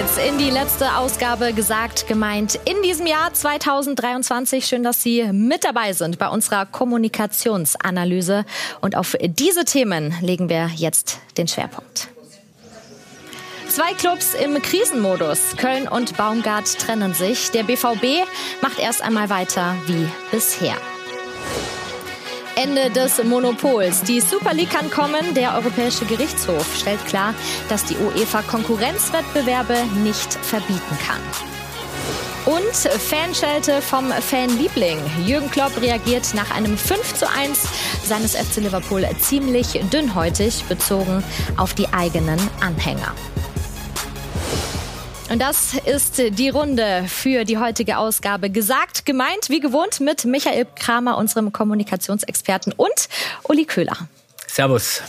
geht's 0.00 0.16
in 0.16 0.38
die 0.38 0.48
letzte 0.48 0.96
Ausgabe 0.96 1.52
gesagt, 1.52 2.06
gemeint 2.06 2.58
in 2.64 2.80
diesem 2.82 3.06
Jahr 3.06 3.34
2023. 3.34 4.64
Schön, 4.64 4.82
dass 4.82 5.02
Sie 5.02 5.30
mit 5.30 5.62
dabei 5.62 5.92
sind 5.92 6.18
bei 6.18 6.28
unserer 6.28 6.64
Kommunikationsanalyse. 6.64 8.46
Und 8.80 8.96
auf 8.96 9.14
diese 9.20 9.66
Themen 9.66 10.14
legen 10.22 10.48
wir 10.48 10.70
jetzt 10.74 11.18
den 11.36 11.48
Schwerpunkt. 11.48 12.08
Zwei 13.68 13.92
Clubs 13.92 14.32
im 14.32 14.62
Krisenmodus. 14.62 15.56
Köln 15.58 15.86
und 15.86 16.16
Baumgart 16.16 16.78
trennen 16.78 17.12
sich. 17.12 17.50
Der 17.50 17.64
BVB 17.64 18.26
macht 18.62 18.78
erst 18.78 19.02
einmal 19.02 19.28
weiter 19.28 19.74
wie 19.86 20.08
bisher. 20.30 20.76
Ende 22.62 22.90
des 22.90 23.24
Monopols. 23.24 24.02
Die 24.02 24.20
Super 24.20 24.52
League 24.52 24.68
kann 24.68 24.90
kommen. 24.90 25.32
Der 25.34 25.54
Europäische 25.54 26.04
Gerichtshof 26.04 26.76
stellt 26.76 27.02
klar, 27.06 27.34
dass 27.70 27.86
die 27.86 27.96
UEFA 27.96 28.42
Konkurrenzwettbewerbe 28.42 29.76
nicht 30.04 30.34
verbieten 30.34 30.98
kann. 31.06 31.20
Und 32.44 32.76
Fanschelte 32.76 33.80
vom 33.80 34.10
Fanliebling. 34.10 34.98
Jürgen 35.24 35.50
Klopp 35.50 35.80
reagiert 35.80 36.34
nach 36.34 36.50
einem 36.50 36.76
5 36.76 37.14
zu 37.14 37.30
1 37.30 37.66
seines 38.04 38.36
FC 38.36 38.56
Liverpool 38.56 39.08
ziemlich 39.20 39.80
dünnhäutig 39.90 40.64
bezogen 40.64 41.24
auf 41.56 41.72
die 41.72 41.88
eigenen 41.94 42.38
Anhänger. 42.60 43.14
Und 45.30 45.38
das 45.38 45.74
ist 45.74 46.18
die 46.18 46.48
Runde 46.48 47.04
für 47.06 47.44
die 47.44 47.56
heutige 47.56 47.98
Ausgabe. 47.98 48.50
Gesagt, 48.50 49.06
gemeint, 49.06 49.48
wie 49.48 49.60
gewohnt 49.60 50.00
mit 50.00 50.24
Michael 50.24 50.66
Kramer, 50.74 51.16
unserem 51.16 51.52
Kommunikationsexperten 51.52 52.72
und 52.72 53.08
Uli 53.44 53.64
Köhler. 53.64 53.96
Servus. 54.48 55.02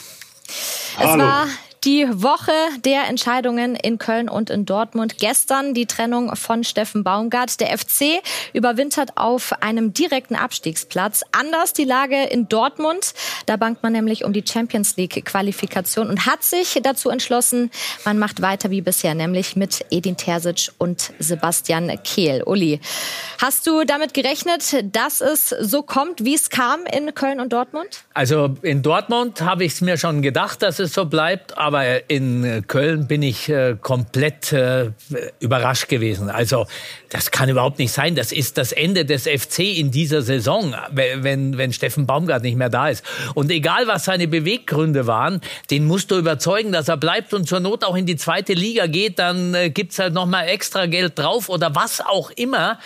Es 0.48 1.08
Hallo. 1.08 1.24
war 1.24 1.48
die 1.84 2.06
Woche 2.12 2.52
der 2.86 3.08
Entscheidungen 3.08 3.76
in 3.76 3.98
Köln 3.98 4.30
und 4.30 4.52
in 4.52 4.66
Dortmund. 4.66 5.18
Gestern 5.18 5.74
die 5.74 5.88
Trennung 5.88 6.36
von 6.36 6.64
Steffen 6.64 7.04
Baumgart. 7.04 7.60
Der 7.60 7.76
FC 7.76 8.22
überwintert 8.54 9.18
auf 9.18 9.54
einem 9.64 9.92
direkten 9.92 10.36
Abstiegsplatz. 10.36 11.24
Anders 11.32 11.74
die 11.74 11.86
Lage 11.86 12.24
in 12.24 12.48
Dortmund. 12.48 13.14
Da 13.48 13.58
bangt 13.58 13.82
man 13.82 13.94
nämlich 13.94 14.24
um 14.24 14.32
die 14.32 14.44
Champions 14.48 14.96
League 14.98 15.26
Qualifikation 15.26 16.08
und 16.08 16.28
hat 16.28 16.44
sich 16.44 16.80
dazu 16.84 17.10
entschlossen, 17.10 17.72
man 18.06 18.20
macht 18.20 18.44
weiter 18.44 18.70
wie 18.70 18.82
bisher, 18.82 19.16
nämlich 19.16 19.56
mit 19.56 19.84
Edin 19.90 20.18
Terzic 20.18 20.72
und 20.78 21.12
Sebastian 21.18 21.92
Kehl. 22.04 22.44
Uli, 22.44 22.80
hast 23.40 23.66
du 23.66 23.86
damit 23.86 24.14
gerechnet, 24.14 24.86
dass 24.96 25.20
es 25.22 25.50
so 25.50 25.82
kommt, 25.82 26.24
wie 26.24 26.36
es 26.36 26.52
kam 26.52 26.86
in 26.86 27.16
Köln 27.16 27.40
und 27.40 27.52
Dortmund? 27.54 28.04
Also 28.14 28.56
in 28.62 28.84
Dortmund 28.84 29.42
habe 29.42 29.64
ich 29.64 29.74
es 29.74 29.82
mir 29.82 29.98
schon 29.98 30.22
gedacht, 30.22 30.62
dass 30.62 30.78
es 30.78 30.94
so 30.94 31.06
bleibt 31.06 31.58
aber 31.58 31.71
in 32.08 32.64
Köln 32.68 33.08
bin 33.08 33.24
ich 33.24 33.50
äh, 33.50 33.76
komplett 33.80 34.54
äh, 34.54 34.92
überrascht 35.40 35.88
gewesen. 35.88 36.30
Also 36.30 36.68
das 37.10 37.32
kann 37.32 37.50
überhaupt 37.50 37.80
nicht 37.80 37.92
sein. 37.92 38.16
Das 38.16 38.32
ist 38.32 38.58
das 38.58 38.72
Ende 38.72 39.06
des 39.06 39.24
FC 39.24 39.60
in 39.60 39.92
dieser 39.92 40.22
Saison, 40.22 40.76
wenn, 40.92 41.58
wenn 41.58 41.74
Steffen 41.74 42.06
Baumgart 42.06 42.44
nicht 42.44 42.58
mehr 42.58 42.70
da 42.70 42.90
ist. 42.90 43.04
Und 43.34 43.52
egal, 43.52 43.88
was 43.88 44.06
seine 44.06 44.28
Beweggründe 44.28 45.08
waren, 45.08 45.42
den 45.70 45.86
musst 45.86 46.12
du 46.12 46.18
überzeugen, 46.18 46.72
dass 46.72 46.88
er 46.88 46.98
bleibt 46.98 47.34
und 47.34 47.48
zur 47.48 47.60
Not 47.60 47.84
auch 47.84 47.96
in 47.96 48.06
die 48.06 48.16
zweite 48.16 48.54
Liga 48.54 48.88
geht. 48.88 49.20
Dann 49.20 49.54
äh, 49.54 49.70
gibt's 49.70 50.00
halt 50.00 50.14
noch 50.14 50.26
mal 50.26 50.44
extra 50.44 50.86
Geld 50.86 51.18
drauf 51.20 51.50
oder 51.50 51.76
was 51.76 52.02
auch 52.02 52.32
immer. 52.32 52.80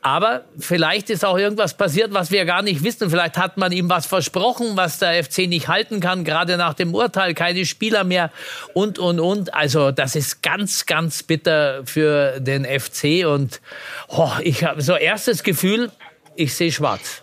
Aber 0.00 0.44
vielleicht 0.58 1.10
ist 1.10 1.24
auch 1.24 1.36
irgendwas 1.36 1.74
passiert, 1.74 2.12
was 2.14 2.30
wir 2.30 2.44
gar 2.44 2.62
nicht 2.62 2.84
wissen. 2.84 3.10
Vielleicht 3.10 3.36
hat 3.36 3.56
man 3.56 3.72
ihm 3.72 3.88
was 3.90 4.06
versprochen, 4.06 4.76
was 4.76 5.00
der 5.00 5.24
FC 5.24 5.48
nicht 5.48 5.66
halten 5.66 6.00
kann, 6.00 6.22
gerade 6.24 6.56
nach 6.56 6.74
dem 6.74 6.94
Urteil, 6.94 7.34
keine 7.34 7.66
Spieler 7.66 8.04
mehr 8.04 8.30
und, 8.74 8.98
und, 9.00 9.18
und. 9.18 9.54
Also 9.54 9.90
das 9.90 10.14
ist 10.14 10.42
ganz, 10.42 10.86
ganz 10.86 11.24
bitter 11.24 11.84
für 11.84 12.38
den 12.38 12.64
FC. 12.64 13.26
Und 13.26 13.60
oh, 14.06 14.30
ich 14.42 14.62
habe 14.62 14.82
so 14.82 14.94
erstes 14.94 15.42
Gefühl, 15.42 15.90
ich 16.36 16.54
sehe 16.54 16.70
schwarz. 16.70 17.22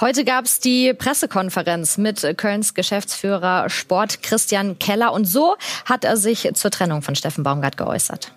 Heute 0.00 0.24
gab 0.24 0.44
es 0.44 0.60
die 0.60 0.92
Pressekonferenz 0.92 1.96
mit 1.98 2.36
Kölns 2.36 2.74
Geschäftsführer 2.74 3.70
Sport 3.70 4.22
Christian 4.22 4.78
Keller 4.78 5.12
und 5.12 5.24
so 5.24 5.56
hat 5.86 6.04
er 6.04 6.16
sich 6.16 6.50
zur 6.54 6.70
Trennung 6.70 7.00
von 7.00 7.14
Steffen 7.14 7.44
Baumgart 7.44 7.76
geäußert. 7.76 8.32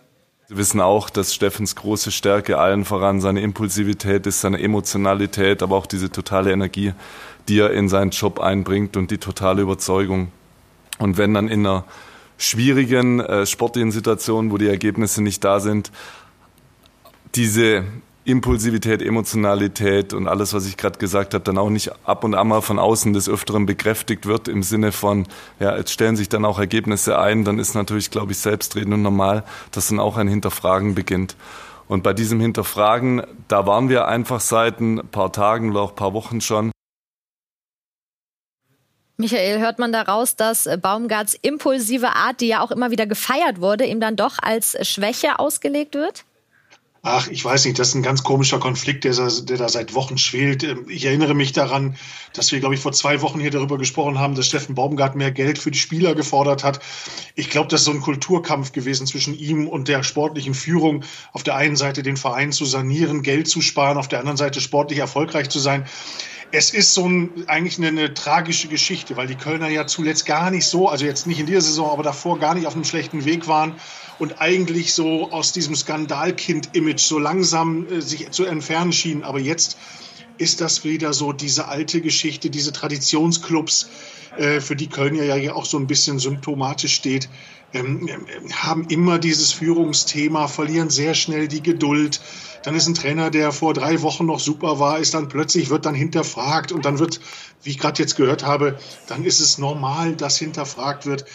Sie 0.49 0.55
wissen 0.55 0.79
auch, 0.79 1.09
dass 1.09 1.33
Steffens 1.33 1.75
große 1.75 2.09
Stärke 2.09 2.57
allen 2.57 2.85
voran 2.85 3.19
seine 3.19 3.41
Impulsivität 3.41 4.25
ist, 4.27 4.39
seine 4.39 4.61
Emotionalität, 4.61 5.61
aber 5.61 5.75
auch 5.75 5.85
diese 5.85 6.09
totale 6.09 6.53
Energie, 6.53 6.93
die 7.49 7.59
er 7.59 7.71
in 7.71 7.89
seinen 7.89 8.11
Job 8.11 8.39
einbringt 8.39 8.95
und 8.95 9.11
die 9.11 9.17
totale 9.17 9.61
Überzeugung. 9.61 10.31
Und 10.99 11.17
wenn 11.17 11.33
dann 11.33 11.49
in 11.49 11.65
einer 11.65 11.83
schwierigen 12.37 13.19
äh, 13.19 13.45
sportlichen 13.45 13.91
Situation, 13.91 14.49
wo 14.49 14.57
die 14.57 14.69
Ergebnisse 14.69 15.21
nicht 15.21 15.43
da 15.43 15.59
sind, 15.59 15.91
diese 17.35 17.83
Impulsivität, 18.27 19.01
Emotionalität 19.01 20.13
und 20.13 20.27
alles, 20.27 20.53
was 20.53 20.67
ich 20.67 20.75
gerade 20.75 20.99
gesagt 20.99 21.33
habe, 21.33 21.45
dann 21.45 21.57
auch 21.57 21.69
nicht 21.69 21.91
ab 22.05 22.25
und 22.25 22.35
an 22.35 22.49
mal 22.49 22.61
von 22.61 22.77
außen 22.77 23.13
des 23.13 23.29
Öfteren 23.29 23.65
bekräftigt 23.65 24.25
wird 24.25 24.49
im 24.49 24.63
Sinne 24.63 24.91
von, 24.91 25.27
ja, 25.61 25.77
jetzt 25.77 25.91
stellen 25.91 26.17
sich 26.17 26.27
dann 26.27 26.43
auch 26.43 26.59
Ergebnisse 26.59 27.17
ein, 27.17 27.45
dann 27.45 27.57
ist 27.57 27.73
natürlich, 27.73 28.11
glaube 28.11 28.33
ich, 28.33 28.39
selbstredend 28.39 28.93
und 28.93 29.01
normal, 29.01 29.45
dass 29.71 29.87
dann 29.87 30.01
auch 30.01 30.17
ein 30.17 30.27
Hinterfragen 30.27 30.93
beginnt. 30.93 31.37
Und 31.87 32.03
bei 32.03 32.11
diesem 32.11 32.41
Hinterfragen, 32.41 33.23
da 33.47 33.65
waren 33.65 33.87
wir 33.87 34.09
einfach 34.09 34.41
seit 34.41 34.81
ein 34.81 35.07
paar 35.09 35.31
Tagen 35.31 35.71
oder 35.71 35.79
auch 35.79 35.91
ein 35.91 35.95
paar 35.95 36.13
Wochen 36.13 36.41
schon. 36.41 36.71
Michael, 39.15 39.59
hört 39.59 39.79
man 39.79 39.93
daraus, 39.93 40.35
dass 40.35 40.67
Baumgarts 40.81 41.33
impulsive 41.41 42.09
Art, 42.09 42.41
die 42.41 42.49
ja 42.49 42.59
auch 42.61 42.71
immer 42.71 42.91
wieder 42.91 43.07
gefeiert 43.07 43.61
wurde, 43.61 43.85
ihm 43.85 44.01
dann 44.01 44.17
doch 44.17 44.37
als 44.41 44.77
Schwäche 44.85 45.39
ausgelegt 45.39 45.95
wird? 45.95 46.25
Ach, 47.03 47.27
ich 47.27 47.43
weiß 47.43 47.65
nicht, 47.65 47.79
das 47.79 47.89
ist 47.89 47.95
ein 47.95 48.03
ganz 48.03 48.23
komischer 48.23 48.59
Konflikt, 48.59 49.03
der, 49.03 49.13
der 49.13 49.57
da 49.57 49.69
seit 49.69 49.93
Wochen 49.93 50.17
schwelt. 50.17 50.63
Ähm, 50.63 50.85
ich 50.89 51.05
erinnere 51.05 51.33
mich 51.35 51.53
daran, 51.53 51.95
dass 52.33 52.51
wir, 52.51 52.59
glaube 52.59 52.75
ich, 52.75 52.81
vor 52.81 52.91
zwei 52.91 53.21
Wochen 53.21 53.39
hier 53.39 53.51
darüber 53.51 53.77
gesprochen 53.77 54.19
haben, 54.19 54.35
dass 54.35 54.47
Steffen 54.47 54.75
Baumgart 54.75 55.15
mehr 55.15 55.31
Geld 55.31 55.57
für 55.57 55.71
die 55.71 55.79
Spieler 55.79 56.15
gefordert 56.15 56.63
hat. 56.63 56.79
Ich 57.35 57.49
glaube, 57.49 57.69
das 57.69 57.81
ist 57.81 57.85
so 57.85 57.91
ein 57.91 58.01
Kulturkampf 58.01 58.71
gewesen 58.71 59.07
zwischen 59.07 59.37
ihm 59.37 59.67
und 59.67 59.87
der 59.87 60.03
sportlichen 60.03 60.53
Führung. 60.53 61.03
Auf 61.33 61.43
der 61.43 61.55
einen 61.55 61.75
Seite 61.75 62.03
den 62.03 62.17
Verein 62.17 62.51
zu 62.51 62.65
sanieren, 62.65 63.21
Geld 63.21 63.47
zu 63.47 63.61
sparen, 63.61 63.97
auf 63.97 64.07
der 64.07 64.19
anderen 64.19 64.37
Seite 64.37 64.59
sportlich 64.61 64.99
erfolgreich 64.99 65.49
zu 65.49 65.59
sein 65.59 65.85
es 66.51 66.73
ist 66.73 66.93
so 66.93 67.07
ein, 67.07 67.29
eigentlich 67.47 67.77
eine, 67.77 67.87
eine, 67.87 68.13
tragische 68.13 68.69
Geschichte, 68.69 69.17
weil 69.17 69.27
die 69.27 69.35
Kölner 69.35 69.67
ja 69.67 69.85
zuletzt 69.85 70.25
gar 70.25 70.49
nicht 70.49 70.65
so, 70.65 70.87
also 70.87 71.05
jetzt 71.05 71.27
nicht 71.27 71.39
in 71.39 71.45
dieser 71.45 71.59
Saison, 71.59 71.91
aber 71.91 72.03
davor 72.03 72.39
gar 72.39 72.55
nicht 72.55 72.67
auf 72.67 72.73
einem 72.73 72.85
schlechten 72.85 73.25
Weg 73.25 73.49
waren 73.49 73.75
und 74.19 74.41
eigentlich 74.41 74.93
so 74.93 75.31
aus 75.31 75.53
diesem 75.53 75.75
Skandalkind-Image 75.75 77.01
so 77.01 77.19
langsam 77.19 77.87
äh, 77.87 78.01
sich 78.01 78.31
zu 78.31 78.45
entfernen 78.45 78.93
schienen. 78.93 79.23
Aber 79.23 79.39
jetzt 79.39 79.77
ist 80.37 80.61
das 80.61 80.83
wieder 80.83 81.13
so 81.13 81.33
diese 81.33 81.67
alte 81.67 82.01
Geschichte, 82.01 82.49
diese 82.49 82.71
Traditionsclubs, 82.71 83.89
äh, 84.37 84.61
für 84.61 84.75
die 84.75 84.87
Köln 84.87 85.15
ja 85.15 85.53
auch 85.53 85.65
so 85.65 85.77
ein 85.77 85.87
bisschen 85.87 86.19
symptomatisch 86.19 86.93
steht, 86.93 87.29
ähm, 87.73 88.09
haben 88.53 88.85
immer 88.89 89.19
dieses 89.19 89.51
Führungsthema, 89.51 90.47
verlieren 90.47 90.89
sehr 90.89 91.15
schnell 91.15 91.47
die 91.47 91.63
Geduld. 91.63 92.21
Dann 92.63 92.75
ist 92.75 92.87
ein 92.87 92.93
Trainer, 92.93 93.29
der 93.29 93.51
vor 93.51 93.73
drei 93.73 94.01
Wochen 94.01 94.25
noch 94.25 94.39
super 94.39 94.79
war, 94.79 94.99
ist 94.99 95.13
dann 95.13 95.27
plötzlich, 95.27 95.69
wird 95.69 95.85
dann 95.85 95.95
hinterfragt 95.95 96.71
und 96.71 96.85
dann 96.85 96.99
wird, 96.99 97.19
wie 97.63 97.71
ich 97.71 97.79
gerade 97.79 98.01
jetzt 98.01 98.15
gehört 98.15 98.45
habe, 98.45 98.77
dann 99.07 99.23
ist 99.23 99.39
es 99.39 99.57
normal, 99.57 100.15
dass 100.15 100.37
hinterfragt 100.37 101.05
wird. 101.05 101.25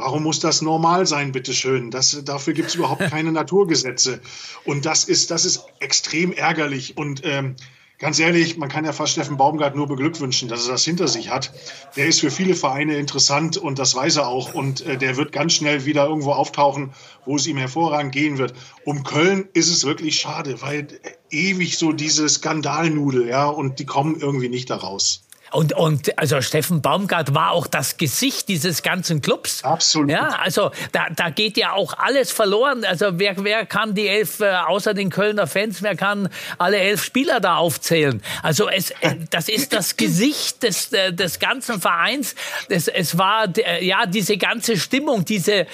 Warum 0.00 0.22
muss 0.22 0.40
das 0.40 0.62
normal 0.62 1.04
sein, 1.04 1.32
bitteschön? 1.32 1.90
Das, 1.90 2.24
dafür 2.24 2.54
gibt 2.54 2.70
es 2.70 2.74
überhaupt 2.74 3.02
keine 3.10 3.32
Naturgesetze. 3.32 4.20
Und 4.64 4.86
das 4.86 5.04
ist, 5.04 5.30
das 5.30 5.44
ist 5.44 5.66
extrem 5.78 6.32
ärgerlich. 6.32 6.96
Und 6.96 7.20
ähm, 7.26 7.54
ganz 7.98 8.18
ehrlich, 8.18 8.56
man 8.56 8.70
kann 8.70 8.86
ja 8.86 8.94
fast 8.94 9.12
Steffen 9.12 9.36
Baumgart 9.36 9.76
nur 9.76 9.86
beglückwünschen, 9.88 10.48
dass 10.48 10.64
er 10.64 10.72
das 10.72 10.84
hinter 10.86 11.06
sich 11.06 11.28
hat. 11.28 11.52
Der 11.96 12.06
ist 12.06 12.20
für 12.20 12.30
viele 12.30 12.54
Vereine 12.54 12.96
interessant 12.96 13.58
und 13.58 13.78
das 13.78 13.94
weiß 13.94 14.16
er 14.16 14.28
auch. 14.28 14.54
Und 14.54 14.80
äh, 14.86 14.96
der 14.96 15.18
wird 15.18 15.32
ganz 15.32 15.52
schnell 15.52 15.84
wieder 15.84 16.06
irgendwo 16.06 16.32
auftauchen, 16.32 16.94
wo 17.26 17.36
es 17.36 17.46
ihm 17.46 17.58
hervorragend 17.58 18.12
gehen 18.12 18.38
wird. 18.38 18.54
Um 18.86 19.04
Köln 19.04 19.50
ist 19.52 19.68
es 19.68 19.84
wirklich 19.84 20.18
schade, 20.18 20.62
weil 20.62 20.88
ewig 21.30 21.76
so 21.76 21.92
diese 21.92 22.26
Skandalnudel, 22.26 23.28
ja, 23.28 23.48
und 23.48 23.78
die 23.78 23.86
kommen 23.86 24.18
irgendwie 24.18 24.48
nicht 24.48 24.70
da 24.70 24.76
raus. 24.76 25.24
Und, 25.52 25.72
und 25.72 26.16
also 26.18 26.40
Steffen 26.40 26.80
Baumgart 26.80 27.34
war 27.34 27.50
auch 27.50 27.66
das 27.66 27.96
Gesicht 27.96 28.48
dieses 28.48 28.82
ganzen 28.82 29.20
Clubs. 29.20 29.64
Absolut. 29.64 30.10
Ja, 30.10 30.28
also 30.40 30.70
da, 30.92 31.06
da 31.14 31.30
geht 31.30 31.56
ja 31.56 31.72
auch 31.72 31.94
alles 31.98 32.30
verloren. 32.30 32.84
Also 32.84 33.18
wer, 33.18 33.34
wer 33.42 33.66
kann 33.66 33.94
die 33.94 34.06
elf, 34.06 34.40
äh, 34.40 34.52
außer 34.52 34.94
den 34.94 35.10
Kölner 35.10 35.46
Fans, 35.46 35.82
wer 35.82 35.96
kann 35.96 36.28
alle 36.58 36.78
elf 36.78 37.02
Spieler 37.02 37.40
da 37.40 37.56
aufzählen? 37.56 38.22
Also 38.42 38.68
es, 38.68 38.90
äh, 39.00 39.16
das 39.30 39.48
ist 39.48 39.72
das 39.72 39.96
Gesicht 39.96 40.62
des, 40.62 40.92
äh, 40.92 41.12
des 41.12 41.38
ganzen 41.38 41.80
Vereins. 41.80 42.34
Es, 42.68 42.86
es 42.86 43.18
war 43.18 43.46
ja 43.80 44.06
diese 44.06 44.36
ganze 44.36 44.76
Stimmung, 44.76 45.24
diese 45.24 45.66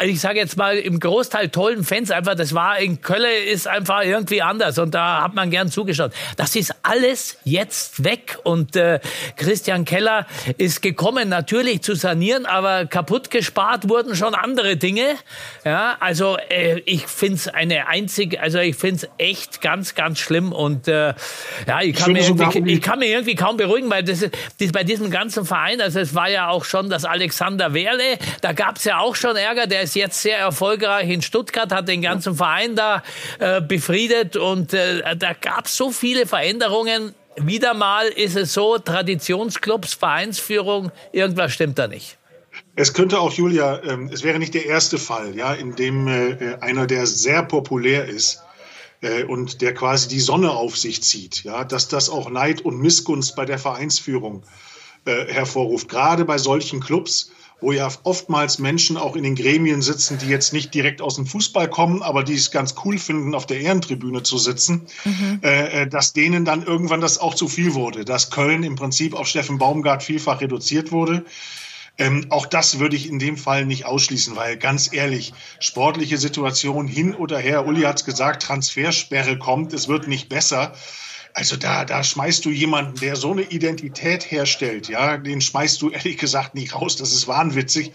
ich 0.00 0.20
sage 0.20 0.38
jetzt 0.38 0.56
mal, 0.56 0.76
im 0.76 1.00
Großteil 1.00 1.48
tollen 1.48 1.84
Fans 1.84 2.10
einfach, 2.10 2.34
das 2.34 2.54
war 2.54 2.78
in 2.78 3.00
Köln 3.00 3.18
ist 3.48 3.66
einfach 3.66 4.02
irgendwie 4.02 4.42
anders 4.42 4.78
und 4.78 4.94
da 4.94 5.22
hat 5.22 5.34
man 5.34 5.50
gern 5.50 5.70
zugeschaut. 5.70 6.12
Das 6.36 6.56
ist 6.56 6.74
alles 6.82 7.38
jetzt 7.44 8.04
weg 8.04 8.38
und 8.44 8.76
äh, 8.76 9.00
Christian 9.36 9.84
Keller 9.84 10.26
ist 10.56 10.82
gekommen, 10.82 11.28
natürlich 11.28 11.82
zu 11.82 11.94
sanieren, 11.94 12.46
aber 12.46 12.86
kaputt 12.86 13.30
gespart 13.30 13.88
wurden 13.88 14.14
schon 14.16 14.34
andere 14.34 14.76
Dinge. 14.76 15.16
Ja, 15.64 15.96
also 16.00 16.36
äh, 16.48 16.80
ich 16.84 17.06
finde 17.06 17.34
es 17.36 17.48
eine 17.48 17.88
einzige, 17.88 18.40
also 18.40 18.58
ich 18.58 18.76
finde 18.76 18.96
es 18.96 19.08
echt 19.18 19.60
ganz, 19.60 19.94
ganz 19.94 20.18
schlimm 20.18 20.52
und 20.52 20.88
äh, 20.88 21.14
ja, 21.66 21.80
ich 21.82 21.96
kann, 21.96 22.14
ich, 22.16 22.34
mir 22.34 22.66
ich 22.66 22.82
kann 22.82 22.98
mir 22.98 23.06
irgendwie 23.06 23.34
kaum 23.34 23.56
beruhigen, 23.56 23.90
weil 23.90 24.02
das, 24.02 24.24
das 24.58 24.72
bei 24.72 24.84
diesem 24.84 25.10
ganzen 25.10 25.44
Verein, 25.44 25.80
also 25.80 26.00
es 26.00 26.14
war 26.14 26.28
ja 26.28 26.48
auch 26.48 26.64
schon 26.64 26.90
das 26.90 27.04
Alexander 27.04 27.74
Werle, 27.74 28.18
da 28.40 28.52
gab 28.52 28.76
es 28.76 28.84
ja 28.84 28.98
auch 28.98 29.14
schon 29.14 29.36
Ärger, 29.36 29.67
der 29.68 29.82
ist 29.82 29.94
jetzt 29.94 30.20
sehr 30.22 30.38
erfolgreich 30.38 31.08
in 31.08 31.22
Stuttgart, 31.22 31.72
hat 31.72 31.88
den 31.88 32.02
ganzen 32.02 32.34
Verein 32.34 32.76
da 32.76 33.02
äh, 33.38 33.60
befriedet 33.60 34.36
und 34.36 34.74
äh, 34.74 35.16
da 35.16 35.32
gab 35.34 35.66
es 35.66 35.76
so 35.76 35.90
viele 35.90 36.26
Veränderungen. 36.26 37.14
Wieder 37.36 37.74
mal 37.74 38.08
ist 38.08 38.36
es 38.36 38.52
so, 38.52 38.78
Traditionsclubs, 38.78 39.94
Vereinsführung, 39.94 40.90
irgendwas 41.12 41.52
stimmt 41.52 41.78
da 41.78 41.86
nicht. 41.86 42.18
Es 42.74 42.92
könnte 42.92 43.20
auch, 43.20 43.32
Julia, 43.32 43.82
ähm, 43.84 44.10
es 44.12 44.24
wäre 44.24 44.38
nicht 44.38 44.54
der 44.54 44.66
erste 44.66 44.98
Fall, 44.98 45.36
ja, 45.36 45.52
in 45.52 45.76
dem 45.76 46.08
äh, 46.08 46.56
einer, 46.60 46.86
der 46.86 47.06
sehr 47.06 47.42
populär 47.44 48.06
ist, 48.06 48.42
äh, 49.00 49.24
und 49.24 49.60
der 49.60 49.74
quasi 49.74 50.08
die 50.08 50.20
Sonne 50.20 50.50
auf 50.50 50.76
sich 50.76 51.02
zieht, 51.02 51.44
ja, 51.44 51.64
dass 51.64 51.88
das 51.88 52.10
auch 52.10 52.30
Neid 52.30 52.62
und 52.62 52.80
Missgunst 52.80 53.36
bei 53.36 53.44
der 53.44 53.58
Vereinsführung 53.58 54.42
äh, 55.04 55.32
hervorruft. 55.32 55.88
Gerade 55.88 56.24
bei 56.24 56.38
solchen 56.38 56.80
Clubs, 56.80 57.30
wo 57.60 57.72
ja 57.72 57.88
oftmals 58.04 58.58
Menschen 58.58 58.96
auch 58.96 59.16
in 59.16 59.24
den 59.24 59.34
Gremien 59.34 59.82
sitzen, 59.82 60.18
die 60.18 60.28
jetzt 60.28 60.52
nicht 60.52 60.72
direkt 60.74 61.02
aus 61.02 61.16
dem 61.16 61.26
Fußball 61.26 61.68
kommen, 61.68 62.02
aber 62.02 62.22
die 62.22 62.34
es 62.34 62.50
ganz 62.50 62.74
cool 62.84 62.98
finden, 62.98 63.34
auf 63.34 63.46
der 63.46 63.60
Ehrentribüne 63.60 64.22
zu 64.22 64.38
sitzen, 64.38 64.86
mhm. 65.04 65.40
äh, 65.42 65.82
äh 65.82 65.86
dass 65.88 66.12
denen 66.12 66.44
dann 66.44 66.62
irgendwann 66.62 67.00
das 67.00 67.18
auch 67.18 67.34
zu 67.34 67.48
viel 67.48 67.74
wurde, 67.74 68.04
dass 68.04 68.30
Köln 68.30 68.62
im 68.62 68.76
Prinzip 68.76 69.14
auf 69.14 69.26
Steffen 69.26 69.58
Baumgart 69.58 70.02
vielfach 70.02 70.40
reduziert 70.40 70.92
wurde. 70.92 71.24
Ähm, 71.98 72.26
auch 72.30 72.46
das 72.46 72.78
würde 72.78 72.94
ich 72.94 73.08
in 73.08 73.18
dem 73.18 73.36
Fall 73.36 73.66
nicht 73.66 73.84
ausschließen, 73.84 74.36
weil 74.36 74.56
ganz 74.56 74.92
ehrlich, 74.92 75.34
sportliche 75.58 76.16
Situation 76.16 76.86
hin 76.86 77.12
oder 77.12 77.38
her, 77.38 77.66
Uli 77.66 77.82
hat 77.82 77.96
es 77.98 78.04
gesagt, 78.04 78.42
Transfersperre 78.42 79.36
kommt, 79.36 79.72
es 79.72 79.88
wird 79.88 80.06
nicht 80.06 80.28
besser. 80.28 80.74
Also 81.34 81.56
da, 81.56 81.84
da 81.84 82.02
schmeißt 82.02 82.44
du 82.44 82.50
jemanden, 82.50 82.98
der 83.00 83.16
so 83.16 83.32
eine 83.32 83.42
Identität 83.42 84.30
herstellt, 84.30 84.88
ja, 84.88 85.16
den 85.16 85.40
schmeißt 85.40 85.80
du 85.82 85.90
ehrlich 85.90 86.18
gesagt 86.18 86.54
nicht 86.54 86.74
raus. 86.74 86.96
Das 86.96 87.12
ist 87.12 87.28
wahnwitzig. 87.28 87.92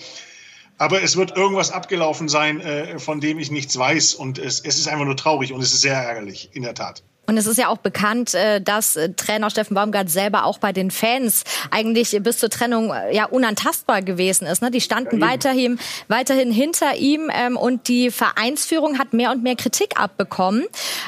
Aber 0.78 1.04
es 1.04 1.16
wird 1.16 1.36
irgendwas 1.36 1.72
abgelaufen 1.72 2.28
sein, 2.28 2.60
äh, 2.62 3.00
von 3.00 3.22
dem 3.22 3.40
ich 3.40 3.52
nichts 3.52 3.78
weiß. 3.78 4.16
Und 4.16 4.40
es, 4.40 4.60
es 4.60 4.78
ist 4.80 4.88
einfach 4.88 5.06
nur 5.06 5.18
traurig 5.18 5.54
und 5.54 5.62
es 5.62 5.74
ist 5.74 5.82
sehr 5.82 5.96
ärgerlich, 5.96 6.50
in 6.54 6.64
der 6.64 6.74
Tat. 6.74 7.04
Und 7.25 7.38
es 7.38 7.48
ist 7.48 7.58
ja 7.58 7.70
auch 7.70 7.78
bekannt, 7.78 8.34
äh, 8.34 8.60
dass 8.60 8.98
äh, 8.98 9.14
Trainer 9.14 9.50
Steffen 9.50 9.75
Baumgart 9.75 10.10
selber 10.10 10.44
auch 10.44 10.58
bei 10.58 10.74
den 10.74 10.92
Fans 10.92 11.44
eigentlich 11.72 12.18
bis 12.22 12.38
zur 12.38 12.50
Trennung 12.50 12.92
äh, 12.92 13.16
ja 13.16 13.25
unantastbar 13.25 14.02
gewesen 14.02 14.46
ist. 14.46 14.62
Ne? 14.62 14.72
Die 14.72 14.81
standen 14.81 15.22
ja, 15.22 15.28
weiterhin, 15.28 15.80
weiterhin 16.10 16.52
hinter 16.52 16.96
ihm 16.96 17.31
ähm, 17.34 17.56
und 17.56 17.88
die 17.88 18.12
Vereinsführung 18.12 19.00
hat 19.00 19.14
mehr 19.14 19.31
und 19.31 19.42
mehr 19.42 19.56
Kritik 19.56 19.98
abbekommen. 19.98 20.66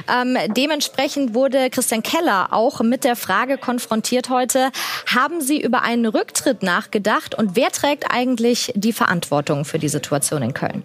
Ähm, 0.10 0.38
dementsprechend 0.56 1.34
wurde 1.34 1.70
Christian 1.70 2.02
Keller 2.02 2.48
auch 2.52 2.80
mit 2.80 3.04
der 3.04 3.18
Frage 3.18 3.58
konfrontiert 3.58 4.30
heute, 4.30 4.72
haben 5.14 5.42
Sie 5.42 5.62
über 5.62 5.82
einen 5.82 6.06
Rücktritt 6.06 6.64
nachgedacht 6.64 7.36
und 7.36 7.58
wer 7.58 7.72
trägt 7.72 8.06
eigentlich 8.10 8.72
die 8.76 8.94
Verantwortung 8.94 9.66
für 9.66 9.80
die 9.80 9.90
Situation 9.90 10.42
in 10.42 10.54
Köln? 10.54 10.84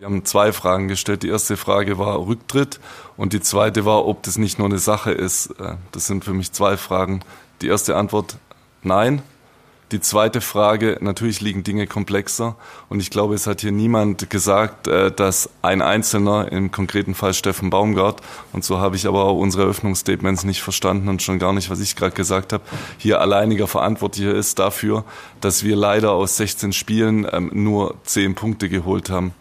Wir 0.00 0.06
haben 0.06 0.24
zwei 0.24 0.50
Fragen 0.50 0.88
gestellt. 0.88 1.24
Die 1.24 1.28
erste 1.28 1.58
Frage 1.58 1.98
war 1.98 2.26
Rücktritt 2.26 2.80
und 3.18 3.34
die 3.34 3.40
zweite 3.40 3.84
war, 3.84 4.06
ob 4.06 4.22
das 4.22 4.38
nicht 4.38 4.58
nur 4.58 4.66
eine 4.66 4.78
Sache 4.78 5.12
ist. 5.12 5.50
Äh, 5.60 5.74
das 5.92 6.06
sind 6.06 6.24
für 6.24 6.32
mich 6.32 6.52
zwei 6.52 6.78
Fragen. 6.78 7.20
Die 7.60 7.68
erste 7.68 7.96
Antwort, 7.96 8.38
nein. 8.82 9.20
Die 9.92 10.00
zweite 10.00 10.40
Frage, 10.40 10.96
natürlich 11.02 11.42
liegen 11.42 11.64
Dinge 11.64 11.86
komplexer 11.86 12.56
und 12.88 13.00
ich 13.00 13.10
glaube, 13.10 13.34
es 13.34 13.46
hat 13.46 13.60
hier 13.60 13.72
niemand 13.72 14.30
gesagt, 14.30 14.88
äh, 14.88 15.12
dass 15.12 15.50
ein 15.60 15.82
Einzelner, 15.82 16.50
im 16.50 16.70
konkreten 16.70 17.14
Fall 17.14 17.34
Steffen 17.34 17.68
Baumgart, 17.68 18.22
und 18.54 18.64
so 18.64 18.78
habe 18.78 18.96
ich 18.96 19.06
aber 19.06 19.24
auch 19.24 19.36
unsere 19.36 19.64
Eröffnungsstatements 19.64 20.44
nicht 20.44 20.62
verstanden 20.62 21.10
und 21.10 21.20
schon 21.20 21.38
gar 21.38 21.52
nicht, 21.52 21.68
was 21.68 21.80
ich 21.80 21.94
gerade 21.94 22.14
gesagt 22.14 22.54
habe, 22.54 22.64
hier 22.96 23.20
alleiniger 23.20 23.66
Verantwortlicher 23.66 24.34
ist 24.34 24.60
dafür, 24.60 25.04
dass 25.42 25.62
wir 25.62 25.76
leider 25.76 26.12
aus 26.12 26.38
16 26.38 26.72
Spielen 26.72 27.26
ähm, 27.30 27.50
nur 27.52 27.96
10 28.04 28.34
Punkte 28.34 28.70
geholt 28.70 29.10
haben 29.10 29.34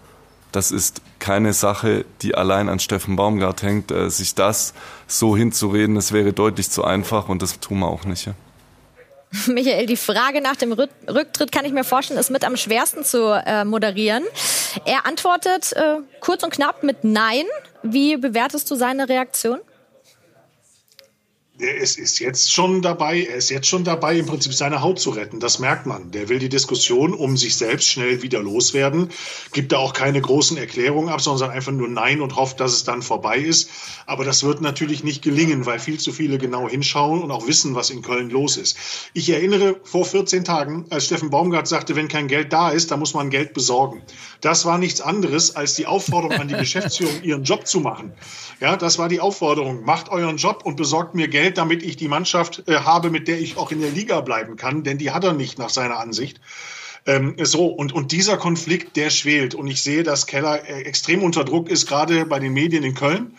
das 0.51 0.71
ist 0.71 1.01
keine 1.19 1.53
Sache, 1.53 2.05
die 2.21 2.35
allein 2.35 2.69
an 2.69 2.79
Steffen 2.79 3.15
Baumgart 3.15 3.61
hängt. 3.61 3.91
Äh, 3.91 4.09
sich 4.09 4.35
das 4.35 4.73
so 5.07 5.35
hinzureden, 5.35 5.95
das 5.95 6.11
wäre 6.11 6.33
deutlich 6.33 6.69
zu 6.69 6.83
einfach 6.83 7.29
und 7.29 7.41
das 7.41 7.59
tun 7.59 7.79
wir 7.79 7.87
auch 7.87 8.05
nicht. 8.05 8.25
Ja. 8.25 8.33
Michael, 9.47 9.85
die 9.85 9.97
Frage 9.97 10.41
nach 10.41 10.55
dem 10.55 10.71
Rücktritt 10.71 11.51
kann 11.51 11.65
ich 11.65 11.71
mir 11.71 11.83
vorstellen, 11.83 12.19
ist 12.19 12.31
mit 12.31 12.43
am 12.43 12.57
schwersten 12.57 13.03
zu 13.03 13.31
äh, 13.45 13.63
moderieren. 13.63 14.23
Er 14.85 15.05
antwortet 15.05 15.73
äh, 15.73 15.97
kurz 16.19 16.43
und 16.43 16.51
knapp 16.51 16.83
mit 16.83 17.03
Nein. 17.03 17.45
Wie 17.83 18.17
bewertest 18.17 18.69
du 18.71 18.75
seine 18.75 19.07
Reaktion? 19.07 19.59
Er 21.59 21.75
ist, 21.75 21.99
ist 21.99 22.19
jetzt 22.19 22.53
schon 22.53 22.81
dabei, 22.81 23.23
er 23.23 23.35
ist 23.35 23.49
jetzt 23.49 23.67
schon 23.67 23.83
dabei, 23.83 24.17
im 24.17 24.25
Prinzip 24.25 24.53
seine 24.53 24.81
Haut 24.81 24.99
zu 24.99 25.09
retten. 25.09 25.39
Das 25.39 25.59
merkt 25.59 25.85
man. 25.85 26.11
Der 26.11 26.29
will 26.29 26.39
die 26.39 26.49
Diskussion 26.49 27.13
um 27.13 27.35
sich 27.35 27.57
selbst 27.57 27.87
schnell 27.87 28.21
wieder 28.21 28.41
loswerden, 28.41 29.09
gibt 29.51 29.73
da 29.73 29.77
auch 29.77 29.93
keine 29.93 30.21
großen 30.21 30.57
Erklärungen 30.57 31.09
ab, 31.09 31.21
sondern 31.21 31.51
einfach 31.51 31.73
nur 31.73 31.89
Nein 31.89 32.21
und 32.21 32.35
hofft, 32.37 32.59
dass 32.59 32.73
es 32.73 32.85
dann 32.85 33.01
vorbei 33.01 33.37
ist. 33.37 33.69
Aber 34.05 34.23
das 34.23 34.43
wird 34.43 34.61
natürlich 34.61 35.03
nicht 35.03 35.21
gelingen, 35.21 35.65
weil 35.65 35.79
viel 35.79 35.99
zu 35.99 36.13
viele 36.13 36.37
genau 36.37 36.69
hinschauen 36.69 37.21
und 37.21 37.31
auch 37.31 37.47
wissen, 37.47 37.75
was 37.75 37.89
in 37.89 38.01
Köln 38.01 38.29
los 38.29 38.55
ist. 38.55 38.77
Ich 39.13 39.29
erinnere 39.29 39.75
vor 39.83 40.05
14 40.05 40.45
Tagen, 40.45 40.85
als 40.89 41.05
Steffen 41.05 41.29
Baumgart 41.29 41.67
sagte, 41.67 41.95
wenn 41.95 42.07
kein 42.07 42.27
Geld 42.27 42.53
da 42.53 42.69
ist, 42.69 42.91
dann 42.91 42.99
muss 42.99 43.13
man 43.13 43.29
Geld 43.29 43.53
besorgen. 43.53 44.01
Das 44.41 44.65
war 44.65 44.77
nichts 44.77 45.01
anderes 45.01 45.55
als 45.55 45.75
die 45.75 45.85
Aufforderung 45.85 46.39
an 46.39 46.47
die 46.47 46.55
Geschäftsführung, 46.59 47.23
ihren 47.23 47.43
Job 47.43 47.67
zu 47.67 47.79
machen. 47.79 48.13
Ja, 48.59 48.77
das 48.77 48.97
war 48.97 49.09
die 49.09 49.19
Aufforderung. 49.19 49.83
Macht 49.83 50.09
euren 50.09 50.37
Job 50.37 50.65
und 50.65 50.75
besorgt 50.75 51.15
mir 51.15 51.27
Geld, 51.27 51.57
damit 51.57 51.83
ich 51.83 51.97
die 51.97 52.07
Mannschaft 52.07 52.63
äh, 52.67 52.75
habe, 52.75 53.09
mit 53.09 53.27
der 53.27 53.39
ich 53.39 53.57
auch 53.57 53.71
in 53.71 53.81
der 53.81 53.91
Liga 53.91 54.21
bleiben 54.21 54.55
kann, 54.55 54.83
denn 54.83 54.97
die 54.97 55.11
hat 55.11 55.23
er 55.23 55.33
nicht 55.33 55.59
nach 55.59 55.69
seiner 55.69 55.99
Ansicht. 55.99 56.39
Ähm, 57.05 57.35
so, 57.41 57.67
und, 57.67 57.93
und 57.93 58.11
dieser 58.11 58.37
Konflikt, 58.37 58.95
der 58.95 59.09
schwelt. 59.09 59.55
Und 59.55 59.67
ich 59.67 59.81
sehe, 59.81 60.03
dass 60.03 60.27
Keller 60.27 60.67
äh, 60.67 60.83
extrem 60.83 61.23
unter 61.23 61.43
Druck 61.43 61.69
ist, 61.69 61.87
gerade 61.87 62.25
bei 62.25 62.39
den 62.39 62.53
Medien 62.53 62.83
in 62.83 62.93
Köln. 62.93 63.37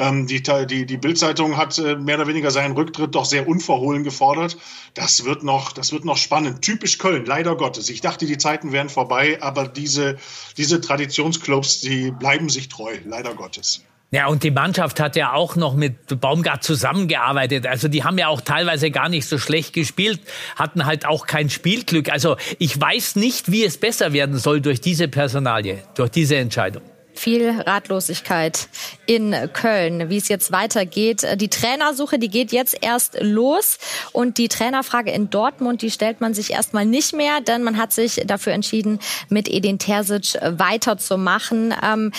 Ähm, 0.00 0.26
die 0.26 0.42
die, 0.42 0.86
die 0.86 0.96
Bildzeitung 0.96 1.58
hat 1.58 1.76
äh, 1.76 1.94
mehr 1.94 2.16
oder 2.16 2.26
weniger 2.26 2.50
seinen 2.50 2.72
Rücktritt 2.72 3.14
doch 3.14 3.26
sehr 3.26 3.46
unverhohlen 3.46 4.02
gefordert. 4.02 4.56
Das 4.94 5.26
wird 5.26 5.42
noch, 5.42 5.72
das 5.72 5.92
wird 5.92 6.06
noch 6.06 6.16
spannend. 6.16 6.62
Typisch 6.62 6.96
Köln, 6.96 7.26
leider 7.26 7.54
Gottes. 7.54 7.90
Ich 7.90 8.00
dachte, 8.00 8.24
die 8.24 8.38
Zeiten 8.38 8.72
wären 8.72 8.88
vorbei, 8.88 9.36
aber 9.42 9.68
diese, 9.68 10.16
diese 10.56 10.80
Traditionsclubs, 10.80 11.82
die 11.82 12.12
bleiben 12.12 12.48
sich 12.48 12.70
treu, 12.70 12.96
leider 13.04 13.34
Gottes. 13.34 13.84
Ja, 14.10 14.28
und 14.28 14.42
die 14.42 14.50
Mannschaft 14.50 15.00
hat 15.00 15.16
ja 15.16 15.34
auch 15.34 15.54
noch 15.54 15.74
mit 15.74 16.18
Baumgart 16.18 16.64
zusammengearbeitet. 16.64 17.66
Also 17.66 17.88
die 17.88 18.02
haben 18.02 18.16
ja 18.16 18.28
auch 18.28 18.40
teilweise 18.40 18.90
gar 18.90 19.10
nicht 19.10 19.28
so 19.28 19.36
schlecht 19.36 19.74
gespielt, 19.74 20.20
hatten 20.56 20.86
halt 20.86 21.04
auch 21.04 21.26
kein 21.26 21.50
Spielglück. 21.50 22.10
Also 22.10 22.38
ich 22.58 22.80
weiß 22.80 23.16
nicht, 23.16 23.52
wie 23.52 23.64
es 23.64 23.76
besser 23.76 24.14
werden 24.14 24.38
soll 24.38 24.62
durch 24.62 24.80
diese 24.80 25.08
Personalie, 25.08 25.82
durch 25.94 26.10
diese 26.10 26.36
Entscheidung 26.36 26.82
viel 27.14 27.50
Ratlosigkeit 27.50 28.68
in 29.06 29.34
Köln. 29.52 30.10
Wie 30.10 30.16
es 30.16 30.28
jetzt 30.28 30.52
weitergeht. 30.52 31.26
Die 31.36 31.48
Trainersuche, 31.48 32.18
die 32.18 32.28
geht 32.28 32.52
jetzt 32.52 32.76
erst 32.80 33.18
los. 33.20 33.78
Und 34.12 34.38
die 34.38 34.48
Trainerfrage 34.48 35.10
in 35.10 35.30
Dortmund, 35.30 35.82
die 35.82 35.90
stellt 35.90 36.20
man 36.20 36.34
sich 36.34 36.52
erstmal 36.52 36.86
nicht 36.86 37.12
mehr, 37.14 37.40
denn 37.40 37.62
man 37.62 37.76
hat 37.76 37.92
sich 37.92 38.22
dafür 38.26 38.52
entschieden, 38.52 38.98
mit 39.28 39.48
Edin 39.48 39.78
Terzic 39.78 40.38
weiterzumachen. 40.42 41.74
Ähm, 41.82 42.12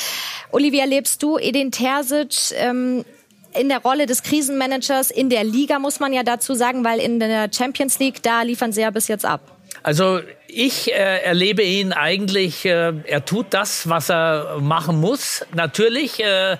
Olivia, 0.52 0.86
lebst 0.86 1.24
du 1.24 1.38
Edin 1.38 1.72
Terzic? 1.72 2.54
Ähm, 2.56 3.06
in 3.54 3.70
der 3.70 3.80
Rolle 3.80 4.06
des 4.06 4.24
Krisenmanagers 4.24 5.12
in 5.12 5.30
der 5.30 5.44
Liga, 5.44 5.80
muss 5.80 6.00
man 6.00 6.14
ja 6.14 6.24
dazu 6.24 6.54
sagen, 6.54 6.84
weil 6.84 7.00
in 7.00 7.20
der 7.20 7.50
Champions 7.52 8.00
League, 8.00 8.24
da 8.24 8.44
liefern 8.44 8.72
sie 8.72 8.82
ja 8.82 8.92
bis 8.92 9.08
jetzt 9.08 9.26
ab. 9.26 9.42
Also 9.84 10.20
ich 10.53 10.91
äh, 10.91 11.24
erlebe 11.24 11.63
ihn 11.63 11.93
eigentlich, 11.93 12.65
äh, 12.65 12.93
er 13.05 13.25
tut 13.25 13.48
das, 13.51 13.88
was 13.88 14.10
er 14.10 14.58
machen 14.60 15.00
muss. 15.00 15.46
Natürlich 15.53 16.24
äh, 16.24 16.58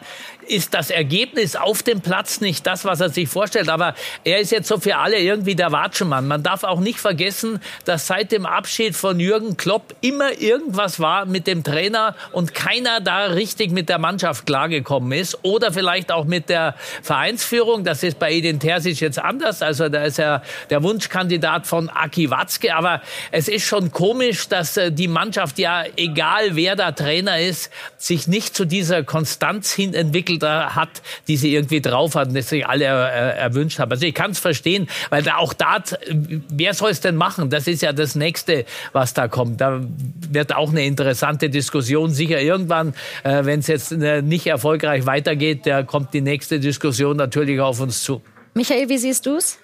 ist 0.48 0.74
das 0.74 0.90
Ergebnis 0.90 1.56
auf 1.56 1.82
dem 1.82 2.02
Platz 2.02 2.42
nicht 2.42 2.68
das, 2.68 2.86
was 2.86 3.00
er 3.00 3.10
sich 3.10 3.30
vorstellt. 3.30 3.70
Aber 3.70 3.96
er 4.24 4.40
ist 4.40 4.52
jetzt 4.52 4.68
so 4.68 4.78
für 4.80 4.98
alle 4.98 5.18
irgendwie 5.18 5.56
der 5.56 5.72
Watschemann. 5.72 6.28
Man 6.28 6.44
darf 6.44 6.64
auch 6.64 6.80
nicht 6.80 7.00
vergessen, 7.00 7.62
dass 7.86 8.08
seit 8.08 8.32
dem 8.32 8.46
Abschied 8.46 8.96
von 8.96 9.20
Jürgen 9.20 9.56
Klopp 9.58 9.96
immer 10.02 10.40
irgendwas 10.40 11.00
war 11.00 11.26
mit 11.26 11.48
dem 11.48 11.64
Trainer 11.64 12.16
und 12.32 12.54
keiner 12.54 13.00
da 13.00 13.26
richtig 13.28 13.72
mit 13.72 13.90
der 13.90 13.98
Mannschaft 13.98 14.46
klargekommen 14.46 15.12
ist. 15.14 15.40
Oder 15.44 15.72
vielleicht 15.72 16.12
auch 16.12 16.26
mit 16.26 16.50
der 16.50 16.76
Vereinsführung. 17.02 17.84
Das 17.84 18.04
ist 18.04 18.20
bei 18.20 18.34
Edin 18.34 18.60
Terzic 18.60 19.00
jetzt 19.00 19.20
anders. 19.20 19.62
Also 19.62 19.90
da 19.90 20.04
ist 20.04 20.20
er 20.20 20.42
der 20.70 20.84
Wunschkandidat 20.84 21.66
von 21.66 21.90
Aki 21.90 22.30
Watzke. 22.30 22.76
Aber 22.76 23.02
es 23.32 23.48
ist 23.48 23.66
schon 23.66 23.81
schon 23.82 23.92
komisch, 23.92 24.48
dass 24.48 24.78
äh, 24.78 24.92
die 24.92 25.08
Mannschaft 25.08 25.58
ja, 25.58 25.84
egal 25.98 26.56
wer 26.56 26.76
da 26.76 26.92
Trainer 26.92 27.40
ist, 27.40 27.72
sich 27.98 28.28
nicht 28.28 28.56
zu 28.56 28.66
dieser 28.66 29.04
Konstanz 29.04 29.72
hin 29.72 29.94
entwickelt 29.94 30.44
hat, 30.44 31.02
die 31.28 31.38
sie 31.38 31.54
irgendwie 31.54 31.82
drauf 31.82 32.16
hatten, 32.16 32.34
dass 32.34 32.50
sich 32.50 32.68
alle 32.68 32.86
äh, 32.86 33.38
erwünscht 33.38 33.80
haben. 33.80 33.92
Also 33.92 34.06
ich 34.06 34.14
kann 34.14 34.32
es 34.32 34.40
verstehen, 34.40 34.88
weil 35.10 35.24
da 35.24 35.38
auch 35.38 35.54
da, 35.54 35.84
wer 36.10 36.74
soll 36.74 36.92
es 36.92 37.02
denn 37.02 37.16
machen? 37.16 37.50
Das 37.50 37.68
ist 37.68 37.82
ja 37.82 37.94
das 37.94 38.16
Nächste, 38.16 38.66
was 38.94 39.14
da 39.14 39.28
kommt. 39.28 39.62
Da 39.62 39.82
wird 40.30 40.56
auch 40.56 40.70
eine 40.70 40.86
interessante 40.86 41.50
Diskussion 41.50 42.12
sicher 42.12 42.40
irgendwann, 42.40 42.94
äh, 43.24 43.46
wenn 43.46 43.60
es 43.60 43.68
jetzt 43.68 43.92
äh, 43.92 44.22
nicht 44.22 44.48
erfolgreich 44.48 45.06
weitergeht, 45.06 45.66
da 45.66 45.84
kommt 45.84 46.14
die 46.14 46.22
nächste 46.22 46.60
Diskussion 46.60 47.18
natürlich 47.18 47.60
auf 47.60 47.80
uns 47.80 48.04
zu. 48.04 48.22
Michael, 48.54 48.90
wie 48.90 48.98
siehst 48.98 49.26
du 49.26 49.38
es? 49.38 49.61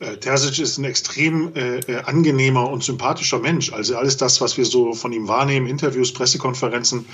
Äh, 0.00 0.16
Terzic 0.16 0.58
ist 0.58 0.78
ein 0.78 0.84
extrem 0.84 1.54
äh, 1.54 1.78
äh, 1.78 2.02
angenehmer 2.04 2.68
und 2.70 2.84
sympathischer 2.84 3.38
Mensch. 3.38 3.72
Also 3.72 3.96
alles 3.96 4.16
das, 4.16 4.40
was 4.40 4.56
wir 4.56 4.64
so 4.64 4.92
von 4.94 5.12
ihm 5.12 5.28
wahrnehmen, 5.28 5.66
Interviews, 5.66 6.12
Pressekonferenzen, 6.12 7.06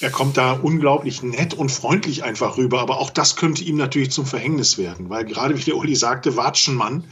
er 0.00 0.10
kommt 0.10 0.36
da 0.36 0.52
unglaublich 0.52 1.22
nett 1.22 1.54
und 1.54 1.70
freundlich 1.70 2.24
einfach 2.24 2.56
rüber. 2.56 2.80
Aber 2.80 2.98
auch 2.98 3.10
das 3.10 3.36
könnte 3.36 3.64
ihm 3.64 3.76
natürlich 3.76 4.10
zum 4.10 4.26
Verhängnis 4.26 4.76
werden, 4.76 5.08
weil 5.08 5.24
gerade 5.24 5.56
wie 5.56 5.62
der 5.62 5.76
Uli 5.76 5.94
sagte, 5.94 6.36
Watschenmann, 6.36 7.04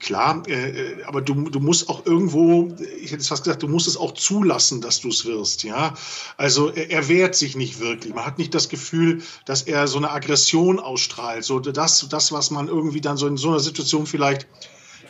klar, 0.00 0.42
äh, 0.48 1.02
aber 1.06 1.22
du, 1.22 1.48
du 1.48 1.60
musst 1.60 1.88
auch 1.88 2.04
irgendwo, 2.04 2.74
ich 3.00 3.12
hätte 3.12 3.24
fast 3.24 3.44
gesagt, 3.44 3.62
du 3.62 3.68
musst 3.68 3.86
es 3.86 3.96
auch 3.96 4.12
zulassen, 4.12 4.80
dass 4.80 5.00
du 5.00 5.08
es 5.08 5.24
wirst, 5.24 5.62
ja. 5.62 5.94
Also 6.36 6.70
er, 6.70 6.90
er, 6.90 7.08
wehrt 7.08 7.36
sich 7.36 7.56
nicht 7.56 7.78
wirklich. 7.78 8.14
Man 8.14 8.26
hat 8.26 8.38
nicht 8.38 8.54
das 8.54 8.68
Gefühl, 8.68 9.22
dass 9.44 9.62
er 9.62 9.86
so 9.86 9.98
eine 9.98 10.10
Aggression 10.10 10.80
ausstrahlt, 10.80 11.44
so 11.44 11.60
das, 11.60 12.06
das, 12.08 12.32
was 12.32 12.50
man 12.50 12.68
irgendwie 12.68 13.00
dann 13.00 13.16
so 13.16 13.26
in 13.26 13.36
so 13.36 13.48
einer 13.48 13.60
Situation 13.60 14.06
vielleicht 14.06 14.46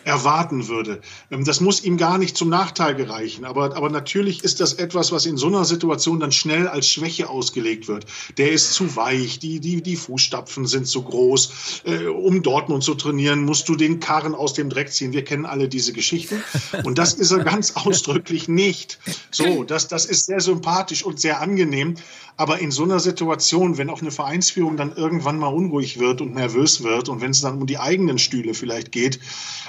erwarten 0.04 0.68
würde. 0.68 1.00
Ähm, 1.30 1.44
das 1.44 1.60
muss 1.60 1.82
ihm 1.84 1.96
gar 1.96 2.18
nicht 2.18 2.36
zum 2.36 2.48
Nachteil 2.48 2.94
gereichen. 2.94 3.44
Aber, 3.44 3.76
aber 3.76 3.90
natürlich 3.90 4.44
ist 4.44 4.60
das 4.60 4.74
etwas, 4.74 5.12
was 5.12 5.26
in 5.26 5.36
so 5.36 5.46
einer 5.46 5.64
Situation 5.64 6.20
dann 6.20 6.32
schnell 6.32 6.68
als 6.68 6.88
Schwäche 6.88 7.28
ausgelegt 7.28 7.88
wird. 7.88 8.06
Der 8.38 8.52
ist 8.52 8.72
zu 8.74 8.96
weich, 8.96 9.38
die, 9.38 9.60
die, 9.60 9.82
die 9.82 9.96
Fußstapfen 9.96 10.66
sind 10.66 10.86
zu 10.86 11.02
groß. 11.02 11.82
Äh, 11.84 12.06
um 12.06 12.42
Dortmund 12.42 12.84
zu 12.84 12.94
trainieren, 12.94 13.44
musst 13.44 13.68
du 13.68 13.76
den 13.76 14.00
Karren 14.00 14.34
aus 14.34 14.54
dem 14.54 14.70
Dreck 14.70 14.92
ziehen. 14.92 15.12
Wir 15.12 15.24
kennen 15.24 15.46
alle 15.46 15.68
diese 15.68 15.92
Geschichten. 15.92 16.42
Und 16.84 16.98
das 16.98 17.14
ist 17.14 17.30
er 17.30 17.44
ganz 17.44 17.72
ausdrücklich 17.76 18.48
nicht. 18.48 18.98
So, 19.30 19.64
das, 19.64 19.88
das 19.88 20.06
ist 20.06 20.26
sehr 20.26 20.40
sympathisch 20.40 21.04
und 21.04 21.20
sehr 21.20 21.40
angenehm. 21.40 21.94
Aber 22.36 22.58
in 22.58 22.72
so 22.72 22.82
einer 22.82 22.98
Situation, 22.98 23.78
wenn 23.78 23.90
auch 23.90 24.00
eine 24.00 24.10
Vereinsführung 24.10 24.76
dann 24.76 24.96
irgendwann 24.96 25.38
mal 25.38 25.48
unruhig 25.48 26.00
wird 26.00 26.20
und 26.20 26.34
nervös 26.34 26.82
wird 26.82 27.08
und 27.08 27.20
wenn 27.20 27.30
es 27.30 27.40
dann 27.40 27.60
um 27.60 27.66
die 27.66 27.78
eigenen 27.78 28.18
Stühle 28.18 28.54
vielleicht 28.54 28.90
geht, 28.90 29.20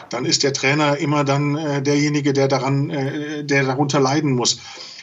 dann 0.10 0.25
ist 0.26 0.44
der 0.44 0.54
Trainer 0.54 0.98
immer 0.98 1.24
dann 1.24 1.56
äh, 1.56 1.82
derjenige, 1.82 2.34
der 2.34 2.48
daran, 2.48 2.90
äh, 2.90 3.44
der 3.44 3.64
darunter 3.64 4.00
leiden 4.00 4.34
muss. 4.34 4.60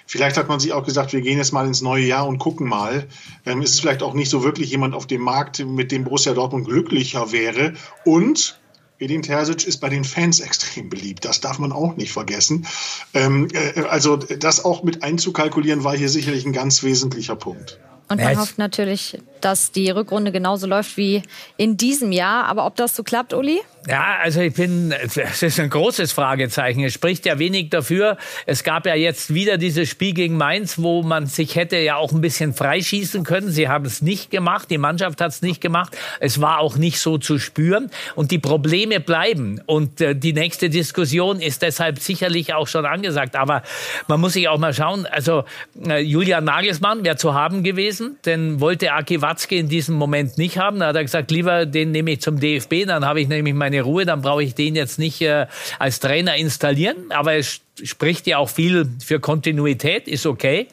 Vielleicht 0.07 0.37
hat 0.37 0.49
man 0.49 0.61
sich 0.61 0.73
auch 0.73 0.85
gesagt, 0.85 1.13
wir 1.13 1.21
gehen 1.21 1.39
jetzt 1.39 1.53
mal 1.53 1.67
ins 1.67 1.81
neue 1.81 2.05
Jahr 2.05 2.27
und 2.27 2.39
gucken 2.39 2.69
mal. 2.69 3.07
Ähm, 3.47 3.63
ist 3.63 3.75
es 3.75 3.81
vielleicht 3.81 4.03
auch 4.03 4.15
nicht 4.15 4.29
so 4.29 4.45
wirklich 4.45 4.71
jemand 4.71 4.95
auf 4.95 5.07
dem 5.07 5.23
Markt, 5.23 5.65
mit 5.65 5.91
dem 5.93 6.05
Borussia 6.05 6.35
Dortmund 6.35 6.67
glücklicher 6.67 7.33
wäre. 7.33 7.75
Und 8.05 8.61
Edin 8.99 9.23
Terzic 9.23 9.67
ist 9.67 9.79
bei 9.79 9.89
den 9.89 10.05
Fans 10.05 10.41
extrem 10.41 10.89
beliebt. 10.89 11.25
Das 11.25 11.41
darf 11.41 11.59
man 11.59 11.73
auch 11.73 11.97
nicht 11.97 12.13
vergessen. 12.13 12.67
Ähm, 13.15 13.49
äh, 13.53 13.81
also 13.83 14.17
das 14.17 14.65
auch 14.65 14.83
mit 14.83 15.03
einzukalkulieren 15.03 15.83
war 15.85 15.97
hier 15.97 16.09
sicherlich 16.09 16.45
ein 16.45 16.53
ganz 16.53 16.83
wesentlicher 16.83 17.37
Punkt. 17.37 17.81
Und 18.09 18.21
man 18.21 18.39
hofft 18.39 18.59
natürlich, 18.59 19.19
dass 19.41 19.73
die 19.73 19.91
Rückrunde 19.91 20.33
genauso 20.33 20.67
läuft 20.67 20.97
wie 20.97 21.23
in 21.57 21.77
diesem 21.77 22.13
Jahr. 22.13 22.45
Aber 22.45 22.67
ob 22.67 22.77
das 22.77 22.95
so 22.97 23.03
klappt, 23.03 23.35
Uli? 23.35 23.61
Ja, 23.89 24.19
also 24.23 24.41
ich 24.41 24.55
bin, 24.55 24.93
es 24.93 25.43
ist 25.43 25.59
ein 25.59 25.69
großes 25.69 26.13
Fragezeichen. 26.13 26.85
Es 26.85 26.93
spricht 26.93 27.27
ja 27.27 27.41
wenig 27.41 27.71
dafür. 27.71 28.17
Es 28.47 28.63
gab 28.63 28.87
ja 28.87 28.95
jetzt 28.95 29.35
wieder 29.35 29.59
dieses 29.59 29.89
Spiel 29.89 30.15
gegen 30.15 30.37
Mainz, 30.37 30.79
wo 30.79 31.03
man 31.03 31.27
sich 31.27 31.57
hätte 31.57 31.79
ja 31.79 31.97
auch 31.97 32.13
ein 32.13 32.21
bisschen 32.21 32.55
freischießen 32.55 33.25
können. 33.25 33.51
Sie 33.51 33.69
haben 33.69 33.85
es 33.85 34.01
nicht 34.01 34.31
gemacht. 34.31 34.71
Die 34.71 34.79
Mannschaft 34.79 35.21
hat 35.21 35.33
es 35.33 35.43
nicht 35.43 35.61
gemacht. 35.61 35.97
Es 36.21 36.41
war 36.41 36.61
auch 36.61 36.77
nicht 36.77 37.01
so 37.01 37.19
zu 37.19 37.41
spüren. 37.41 37.91
Und 38.15 38.31
die 38.31 38.39
Probleme 38.39 39.01
bleiben. 39.01 39.61
Und 39.67 40.01
äh, 40.01 40.15
die 40.15 40.33
nächste 40.33 40.71
Diskussion 40.71 41.41
ist 41.41 41.63
deshalb 41.63 41.99
sicherlich 41.99 42.55
auch 42.55 42.69
schon 42.69 42.87
angesagt. 42.87 43.35
Aber 43.35 43.63
man 44.07 44.21
muss 44.21 44.35
sich 44.35 44.49
auch 44.49 44.59
mal 44.59 44.75
schauen. 44.75 45.07
Also 45.07 45.45
äh, 45.85 45.99
Julian 45.99 46.45
Nagelsmann 46.45 47.03
wäre 47.05 47.17
zu 47.17 47.35
haben 47.35 47.65
gewesen. 47.65 47.92
Den 48.25 48.61
wollte 48.61 48.93
Aki 48.93 49.23
Watzke 49.23 49.57
in 49.57 49.69
diesem 49.69 49.97
Moment 49.97 50.39
nicht 50.39 50.59
haben. 50.59 50.79
Da 50.79 50.89
hat 50.89 50.97
er 50.97 51.03
gesagt, 51.03 51.31
lieber 51.33 51.67
den 51.67 51.91
nehme 51.91 52.13
ich 52.13 52.21
zum 52.21 52.39
DFB. 52.39 52.87
Dann 52.87 53.05
habe 53.05 53.21
ich 53.21 53.29
nämlich 53.29 53.55
mein 53.55 53.73
meine 53.73 53.83
Ruhe, 53.83 54.05
dann 54.05 54.21
brauche 54.21 54.43
ich 54.43 54.55
den 54.55 54.77
jetzt 54.77 54.99
nicht 54.99 55.23
äh, 55.23 55.47
als 55.79 56.01
Trainer 56.01 56.37
installieren. 56.37 57.11
Aber 57.11 57.35
es 57.35 57.63
spricht 57.83 58.27
ja 58.27 58.37
auch 58.37 58.51
viel 58.51 58.87
für 59.03 59.19
Kontinuität, 59.19 60.09
ist 60.09 60.27
okay. 60.27 60.69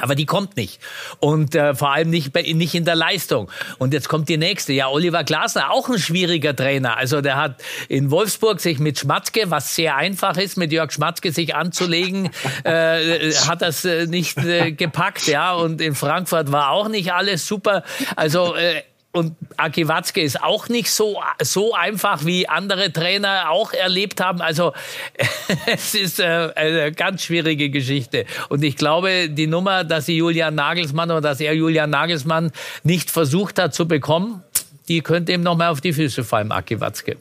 Aber 0.00 0.14
die 0.14 0.26
kommt 0.26 0.56
nicht. 0.56 0.80
Und 1.20 1.54
äh, 1.54 1.74
vor 1.74 1.92
allem 1.92 2.10
nicht, 2.10 2.32
bei, 2.32 2.42
nicht 2.42 2.74
in 2.74 2.84
der 2.84 2.94
Leistung. 2.94 3.50
Und 3.78 3.92
jetzt 3.92 4.08
kommt 4.08 4.28
die 4.28 4.36
nächste. 4.36 4.72
Ja, 4.72 4.88
Oliver 4.88 5.24
Glasner, 5.24 5.70
auch 5.70 5.88
ein 5.88 5.98
schwieriger 5.98 6.54
Trainer. 6.54 6.96
Also 6.96 7.20
der 7.20 7.36
hat 7.36 7.62
in 7.88 8.10
Wolfsburg 8.10 8.60
sich 8.60 8.78
mit 8.78 8.98
Schmatzke, 8.98 9.50
was 9.50 9.74
sehr 9.74 9.96
einfach 9.96 10.36
ist, 10.36 10.56
mit 10.56 10.72
Jörg 10.72 10.92
Schmatzke 10.92 11.32
sich 11.32 11.54
anzulegen, 11.54 12.30
äh, 12.64 13.32
hat 13.32 13.62
das 13.62 13.84
äh, 13.84 14.06
nicht 14.06 14.38
äh, 14.38 14.72
gepackt. 14.72 15.26
Ja, 15.26 15.54
und 15.54 15.80
in 15.80 15.94
Frankfurt 15.94 16.52
war 16.52 16.70
auch 16.70 16.88
nicht 16.88 17.12
alles 17.12 17.46
super. 17.46 17.82
Also 18.16 18.54
äh, 18.54 18.82
und 19.14 19.36
Aki 19.56 19.86
Watzke 19.86 20.20
ist 20.20 20.42
auch 20.42 20.68
nicht 20.68 20.90
so, 20.90 21.22
so 21.40 21.72
einfach, 21.72 22.24
wie 22.24 22.48
andere 22.48 22.92
Trainer 22.92 23.50
auch 23.50 23.72
erlebt 23.72 24.20
haben. 24.20 24.40
Also 24.40 24.72
es 25.66 25.94
ist 25.94 26.18
äh, 26.18 26.50
eine 26.56 26.90
ganz 26.90 27.22
schwierige 27.22 27.70
Geschichte. 27.70 28.26
Und 28.48 28.64
ich 28.64 28.76
glaube, 28.76 29.28
die 29.30 29.46
Nummer, 29.46 29.84
dass 29.84 30.06
sie 30.06 30.16
Julian 30.16 30.56
Nagelsmann 30.56 31.12
oder 31.12 31.20
dass 31.20 31.40
er 31.40 31.54
Julian 31.54 31.90
Nagelsmann 31.90 32.50
nicht 32.82 33.08
versucht 33.08 33.60
hat 33.60 33.72
zu 33.72 33.86
bekommen, 33.86 34.42
die 34.88 35.00
könnte 35.00 35.32
ihm 35.32 35.42
noch 35.42 35.56
mal 35.56 35.68
auf 35.68 35.80
die 35.80 35.92
Füße 35.92 36.24
fallen, 36.24 36.50
Aki 36.50 36.80
Watzke. 36.80 37.16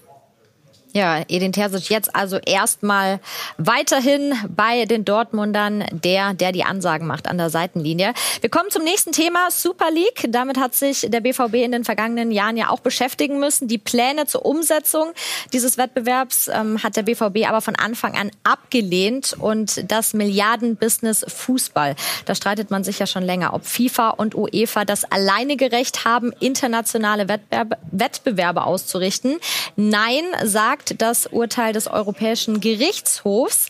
Ja, 0.95 1.23
Edin 1.27 1.51
Terzic 1.51 1.89
jetzt 1.89 2.15
also 2.15 2.37
erstmal 2.37 3.19
weiterhin 3.57 4.35
bei 4.47 4.85
den 4.85 5.05
Dortmundern, 5.05 5.83
der, 5.91 6.35
der 6.35 6.51
die 6.51 6.63
Ansagen 6.63 7.07
macht 7.07 7.27
an 7.27 7.39
der 7.39 7.49
Seitenlinie. 7.49 8.13
Wir 8.41 8.51
kommen 8.51 8.69
zum 8.69 8.83
nächsten 8.83 9.11
Thema, 9.11 9.49
Super 9.49 9.89
League. 9.89 10.27
Damit 10.29 10.59
hat 10.59 10.75
sich 10.75 11.07
der 11.09 11.21
BVB 11.21 11.55
in 11.55 11.71
den 11.71 11.83
vergangenen 11.83 12.31
Jahren 12.31 12.57
ja 12.57 12.69
auch 12.69 12.79
beschäftigen 12.79 13.39
müssen. 13.39 13.67
Die 13.67 13.79
Pläne 13.79 14.27
zur 14.27 14.45
Umsetzung 14.45 15.13
dieses 15.51 15.79
Wettbewerbs 15.79 16.47
ähm, 16.53 16.83
hat 16.83 16.95
der 16.95 17.01
BVB 17.01 17.49
aber 17.49 17.61
von 17.61 17.75
Anfang 17.75 18.15
an 18.15 18.29
abgelehnt 18.43 19.35
und 19.39 19.91
das 19.91 20.13
Milliardenbusiness 20.13 21.25
Fußball. 21.27 21.95
Da 22.25 22.35
streitet 22.35 22.69
man 22.69 22.83
sich 22.83 22.99
ja 22.99 23.07
schon 23.07 23.23
länger, 23.23 23.55
ob 23.55 23.65
FIFA 23.65 24.11
und 24.11 24.35
UEFA 24.35 24.85
das 24.85 25.05
alleinige 25.05 25.71
Recht 25.71 26.05
haben, 26.05 26.31
internationale 26.39 27.27
Wettbewerbe, 27.27 27.77
Wettbewerbe 27.91 28.63
auszurichten. 28.63 29.39
Nein, 29.75 30.23
sagt 30.43 30.82
sagt 30.83 31.01
das 31.01 31.27
Urteil 31.27 31.71
des 31.71 31.87
Europäischen 31.87 32.59
Gerichtshofs. 32.59 33.67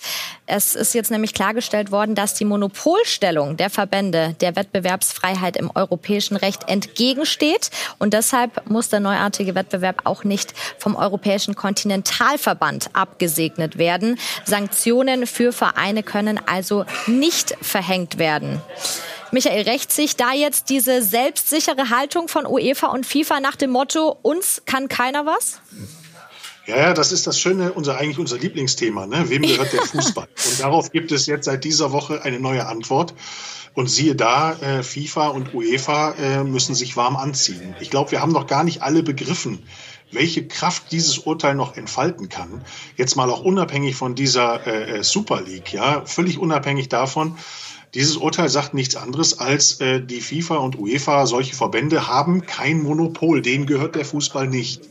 Es 0.48 0.76
ist 0.76 0.94
jetzt 0.94 1.12
nämlich 1.12 1.34
klargestellt 1.34 1.92
worden, 1.92 2.16
dass 2.16 2.34
die 2.34 2.46
Monopolstellung 2.46 3.56
der 3.56 3.70
Verbände 3.70 4.36
der 4.42 4.56
Wettbewerbsfreiheit 4.56 5.56
im 5.58 5.70
europäischen 5.74 6.36
Recht 6.36 6.68
entgegensteht. 6.68 7.70
Und 8.00 8.14
deshalb 8.14 8.68
muss 8.70 8.90
der 8.90 9.00
neuartige 9.00 9.54
Wettbewerb 9.54 10.02
auch 10.06 10.24
nicht 10.24 10.54
vom 10.80 10.96
Europäischen 10.96 11.56
Kontinentalverband 11.56 12.90
abgesegnet 12.94 13.78
werden. 13.78 14.18
Sanktionen 14.46 15.28
für 15.28 15.54
Vereine 15.54 16.04
können 16.04 16.40
also 16.48 16.86
nicht 17.06 17.56
verhängt 17.62 18.18
werden. 18.18 18.62
Michael, 19.32 19.64
rächt 19.64 19.92
sich 19.92 20.16
da 20.16 20.34
jetzt 20.34 20.70
diese 20.70 21.02
selbstsichere 21.02 21.90
Haltung 21.90 22.28
von 22.28 22.46
UEFA 22.46 22.88
und 22.88 23.06
FIFA 23.06 23.40
nach 23.40 23.56
dem 23.56 23.72
Motto, 23.72 24.18
uns 24.22 24.62
kann 24.66 24.88
keiner 24.88 25.26
was? 25.26 25.60
Ja, 26.66 26.78
ja, 26.78 26.94
das 26.94 27.12
ist 27.12 27.28
das 27.28 27.40
Schöne, 27.40 27.74
unser, 27.74 27.98
eigentlich 27.98 28.20
unser 28.20 28.38
Lieblingsthema. 28.38 29.06
Ne? 29.06 29.30
Wem 29.30 29.42
gehört 29.42 29.74
der 29.74 29.82
Fußball? 29.82 30.28
Und 30.50 30.60
darauf 30.60 30.92
gibt 30.92 31.12
es 31.12 31.26
jetzt 31.26 31.46
seit 31.46 31.64
dieser 31.66 31.92
Woche 31.92 32.22
eine 32.22 32.40
neue 32.40 32.66
Antwort. 32.66 33.14
Und 33.74 33.88
siehe 33.88 34.16
da, 34.16 34.54
äh, 34.54 34.84
FIFA 34.84 35.30
und 35.30 35.56
UEFA 35.56 36.12
äh, 36.12 36.44
müssen 36.44 36.76
sich 36.76 36.96
warm 36.96 37.16
anziehen. 37.16 37.76
Ich 37.80 37.90
glaube, 37.90 38.12
wir 38.12 38.22
haben 38.22 38.32
noch 38.32 38.46
gar 38.46 38.64
nicht 38.64 38.84
alle 38.84 39.02
begriffen, 39.02 39.64
welche 40.12 40.48
Kraft 40.48 40.92
dieses 40.92 41.18
Urteil 41.18 41.56
noch 41.56 41.76
entfalten 41.76 42.30
kann. 42.30 42.64
Jetzt 42.98 43.16
mal 43.16 43.32
auch 43.32 43.44
unabhängig 43.44 43.96
von 43.96 44.14
dieser 44.14 44.68
äh, 44.68 45.00
äh 45.00 45.04
Super 45.04 45.42
League, 45.42 45.74
ja, 45.74 46.06
völlig 46.06 46.38
unabhängig 46.38 46.88
davon, 46.88 47.36
dieses 47.94 48.18
Urteil 48.18 48.50
sagt 48.50 48.74
nichts 48.74 48.96
anderes 48.96 49.40
als, 49.40 49.80
äh, 49.80 50.02
die 50.02 50.22
FIFA 50.22 50.58
und 50.58 50.80
UEFA, 50.80 51.28
solche 51.28 51.56
Verbände 51.56 52.08
haben 52.08 52.46
kein 52.46 52.82
Monopol, 52.82 53.42
denen 53.42 53.68
gehört 53.68 53.96
der 53.96 54.06
Fußball 54.06 54.48
nicht, 54.48 54.82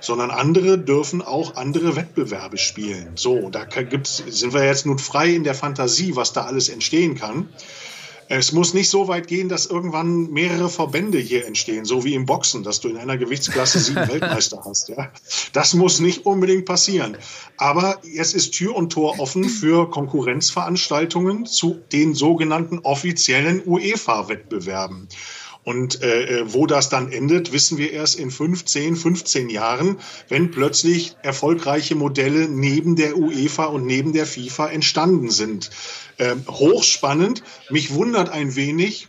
sondern 0.00 0.30
andere 0.30 0.78
dürfen 0.78 1.22
auch 1.22 1.54
andere 1.56 1.94
Wettbewerbe 1.94 2.58
spielen. 2.58 3.12
So, 3.14 3.48
da 3.50 3.64
gibt's, 3.64 4.22
sind 4.26 4.52
wir 4.52 4.64
jetzt 4.64 4.86
nun 4.86 4.98
frei 4.98 5.34
in 5.34 5.44
der 5.44 5.54
Fantasie, 5.54 6.16
was 6.16 6.32
da 6.32 6.46
alles 6.46 6.68
entstehen 6.68 7.14
kann. 7.14 7.48
Es 8.30 8.52
muss 8.52 8.74
nicht 8.74 8.90
so 8.90 9.08
weit 9.08 9.26
gehen, 9.26 9.48
dass 9.48 9.66
irgendwann 9.66 10.30
mehrere 10.30 10.68
Verbände 10.68 11.18
hier 11.18 11.46
entstehen, 11.46 11.86
so 11.86 12.04
wie 12.04 12.14
im 12.14 12.26
Boxen, 12.26 12.62
dass 12.62 12.80
du 12.80 12.88
in 12.88 12.98
einer 12.98 13.16
Gewichtsklasse 13.16 13.78
sieben 13.78 14.06
Weltmeister 14.08 14.62
hast. 14.64 14.90
Ja? 14.90 15.10
Das 15.54 15.72
muss 15.72 15.98
nicht 15.98 16.26
unbedingt 16.26 16.66
passieren. 16.66 17.16
Aber 17.56 17.98
jetzt 18.02 18.34
ist 18.34 18.52
Tür 18.52 18.76
und 18.76 18.92
Tor 18.92 19.18
offen 19.18 19.44
für 19.44 19.88
Konkurrenzveranstaltungen 19.90 21.46
zu 21.46 21.80
den 21.90 22.14
sogenannten 22.14 22.80
offiziellen 22.80 23.62
UEFA-Wettbewerben. 23.64 25.08
Und 25.68 26.02
äh, 26.02 26.38
äh, 26.38 26.54
wo 26.54 26.66
das 26.66 26.88
dann 26.88 27.12
endet, 27.12 27.52
wissen 27.52 27.76
wir 27.76 27.92
erst 27.92 28.18
in 28.18 28.30
15, 28.30 28.96
15 28.96 29.50
Jahren, 29.50 29.98
wenn 30.26 30.50
plötzlich 30.50 31.14
erfolgreiche 31.20 31.94
Modelle 31.94 32.48
neben 32.48 32.96
der 32.96 33.18
UEFA 33.18 33.66
und 33.66 33.84
neben 33.84 34.14
der 34.14 34.24
FIFA 34.24 34.68
entstanden 34.70 35.28
sind. 35.28 35.68
Ähm, 36.18 36.42
hochspannend. 36.48 37.42
Mich 37.68 37.92
wundert 37.92 38.30
ein 38.30 38.56
wenig, 38.56 39.08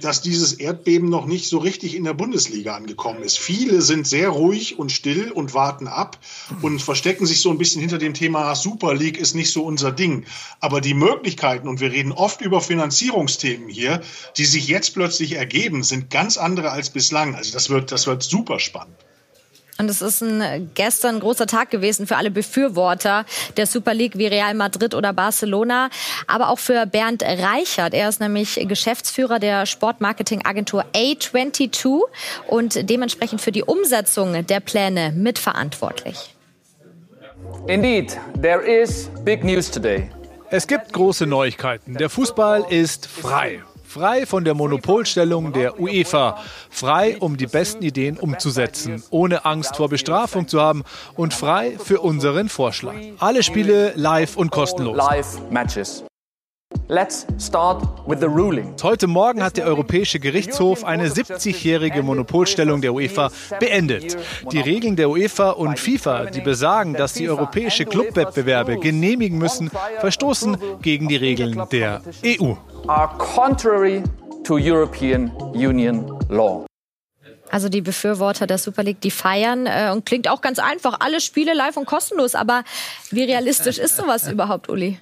dass 0.00 0.20
dieses 0.20 0.54
Erdbeben 0.54 1.08
noch 1.08 1.26
nicht 1.26 1.48
so 1.48 1.58
richtig 1.58 1.94
in 1.94 2.04
der 2.04 2.14
Bundesliga 2.14 2.74
angekommen 2.74 3.22
ist. 3.22 3.38
Viele 3.38 3.82
sind 3.82 4.06
sehr 4.06 4.30
ruhig 4.30 4.78
und 4.78 4.90
still 4.90 5.30
und 5.30 5.54
warten 5.54 5.86
ab 5.86 6.18
und 6.60 6.82
verstecken 6.82 7.26
sich 7.26 7.40
so 7.40 7.50
ein 7.50 7.58
bisschen 7.58 7.80
hinter 7.80 7.98
dem 7.98 8.14
Thema 8.14 8.54
Super 8.56 8.94
League 8.94 9.18
ist 9.18 9.34
nicht 9.34 9.52
so 9.52 9.64
unser 9.64 9.92
Ding. 9.92 10.24
Aber 10.58 10.80
die 10.80 10.94
Möglichkeiten, 10.94 11.68
und 11.68 11.80
wir 11.80 11.92
reden 11.92 12.12
oft 12.12 12.40
über 12.40 12.60
Finanzierungsthemen 12.60 13.68
hier, 13.68 14.00
die 14.36 14.44
sich 14.44 14.66
jetzt 14.66 14.94
plötzlich 14.94 15.32
ergeben, 15.32 15.84
sind 15.84 16.10
ganz 16.10 16.36
andere 16.36 16.70
als 16.72 16.90
bislang. 16.90 17.34
Also 17.34 17.52
das 17.52 17.70
wird, 17.70 17.92
das 17.92 18.06
wird 18.06 18.22
super 18.22 18.58
spannend. 18.58 18.96
Und 19.80 19.88
es 19.88 20.02
ist 20.02 20.20
ein, 20.20 20.70
gestern 20.74 21.14
ein 21.14 21.20
großer 21.20 21.46
Tag 21.46 21.70
gewesen 21.70 22.06
für 22.06 22.16
alle 22.16 22.30
Befürworter 22.30 23.24
der 23.56 23.66
Super 23.66 23.94
League 23.94 24.18
wie 24.18 24.26
Real 24.26 24.52
Madrid 24.52 24.94
oder 24.94 25.14
Barcelona, 25.14 25.88
aber 26.26 26.50
auch 26.50 26.58
für 26.58 26.84
Bernd 26.84 27.22
Reichert. 27.22 27.94
Er 27.94 28.10
ist 28.10 28.20
nämlich 28.20 28.62
Geschäftsführer 28.68 29.38
der 29.38 29.64
Sportmarketingagentur 29.64 30.84
A22 30.94 32.02
und 32.46 32.90
dementsprechend 32.90 33.40
für 33.40 33.52
die 33.52 33.62
Umsetzung 33.62 34.46
der 34.46 34.60
Pläne 34.60 35.12
mitverantwortlich. 35.16 36.34
Indeed, 37.66 38.20
there 38.42 38.60
is 38.60 39.10
big 39.24 39.42
news 39.44 39.70
today. 39.70 40.10
Es 40.50 40.66
gibt 40.66 40.92
große 40.92 41.26
Neuigkeiten. 41.26 41.94
Der 41.94 42.10
Fußball 42.10 42.66
ist 42.68 43.06
frei. 43.06 43.62
Frei 43.90 44.24
von 44.24 44.44
der 44.44 44.54
Monopolstellung 44.54 45.52
der 45.52 45.80
UEFA. 45.80 46.38
Frei, 46.70 47.16
um 47.18 47.36
die 47.36 47.48
besten 47.48 47.82
Ideen 47.82 48.18
umzusetzen, 48.18 49.02
ohne 49.10 49.44
Angst 49.44 49.74
vor 49.74 49.88
Bestrafung 49.88 50.46
zu 50.46 50.60
haben 50.60 50.84
und 51.16 51.34
frei 51.34 51.76
für 51.76 52.00
unseren 52.00 52.48
Vorschlag. 52.48 52.94
Alle 53.18 53.42
Spiele 53.42 53.92
live 53.96 54.36
und 54.36 54.52
kostenlos. 54.52 54.96
Live 54.96 55.40
matches. 55.50 56.04
Let's 56.90 57.24
start 57.38 57.84
with 58.04 58.18
the 58.18 58.26
ruling. 58.26 58.74
Heute 58.82 59.06
Morgen 59.06 59.44
hat 59.44 59.56
der 59.56 59.64
Europäische 59.64 60.18
Gerichtshof 60.18 60.82
eine 60.82 61.06
70-jährige 61.06 62.02
Monopolstellung 62.02 62.80
der 62.80 62.92
UEFA 62.92 63.30
beendet. 63.60 64.16
Die 64.50 64.58
Regeln 64.58 64.96
der 64.96 65.08
UEFA 65.08 65.50
und 65.50 65.78
FIFA, 65.78 66.24
die 66.24 66.40
besagen, 66.40 66.94
dass 66.94 67.12
die 67.12 67.28
europäische 67.28 67.84
Clubwettbewerbe 67.84 68.78
genehmigen 68.78 69.38
müssen, 69.38 69.70
verstoßen 70.00 70.56
gegen 70.82 71.06
die 71.06 71.14
Regeln 71.14 71.62
der 71.70 72.02
EU. 72.26 72.54
Are 72.88 73.08
contrary 73.18 74.02
to 74.42 74.56
European 74.56 75.30
Union 75.54 76.18
law. 76.28 76.66
Also 77.50 77.68
die 77.68 77.80
Befürworter 77.80 78.46
der 78.46 78.58
Super 78.58 78.84
League, 78.84 79.00
die 79.00 79.10
feiern 79.10 79.66
äh, 79.66 79.90
und 79.92 80.06
klingt 80.06 80.28
auch 80.28 80.40
ganz 80.40 80.58
einfach. 80.58 80.98
Alle 81.00 81.20
Spiele 81.20 81.52
live 81.54 81.76
und 81.76 81.84
kostenlos. 81.84 82.34
Aber 82.34 82.62
wie 83.10 83.24
realistisch 83.24 83.78
ist 83.78 83.96
sowas 83.96 84.28
überhaupt, 84.32 84.68
Uli? 84.68 84.98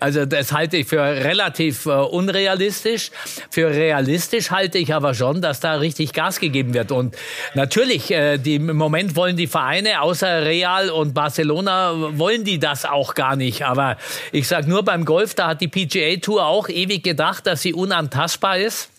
Also 0.00 0.24
das 0.24 0.52
halte 0.52 0.76
ich 0.78 0.86
für 0.86 1.00
relativ 1.00 1.86
äh, 1.86 1.90
unrealistisch. 1.90 3.10
Für 3.50 3.70
realistisch 3.70 4.50
halte 4.50 4.78
ich 4.78 4.94
aber 4.94 5.14
schon, 5.14 5.42
dass 5.42 5.60
da 5.60 5.74
richtig 5.74 6.12
Gas 6.12 6.38
gegeben 6.38 6.72
wird. 6.72 6.92
Und 6.92 7.16
natürlich, 7.54 8.10
äh, 8.10 8.38
die, 8.38 8.56
im 8.56 8.76
Moment 8.76 9.16
wollen 9.16 9.36
die 9.36 9.48
Vereine 9.48 10.00
außer 10.00 10.44
Real 10.44 10.90
und 10.90 11.14
Barcelona, 11.14 12.18
wollen 12.18 12.44
die 12.44 12.58
das 12.58 12.84
auch 12.84 13.14
gar 13.14 13.34
nicht. 13.34 13.64
Aber 13.64 13.96
ich 14.30 14.46
sage 14.46 14.68
nur 14.68 14.84
beim 14.84 15.04
Golf, 15.04 15.34
da 15.34 15.48
hat 15.48 15.60
die 15.60 15.68
PGA 15.68 16.16
Tour 16.20 16.46
auch 16.46 16.68
ewig 16.68 17.02
gedacht, 17.02 17.46
dass 17.46 17.62
sie 17.62 17.74
unantastbar 17.74 18.58
ist. 18.58 18.90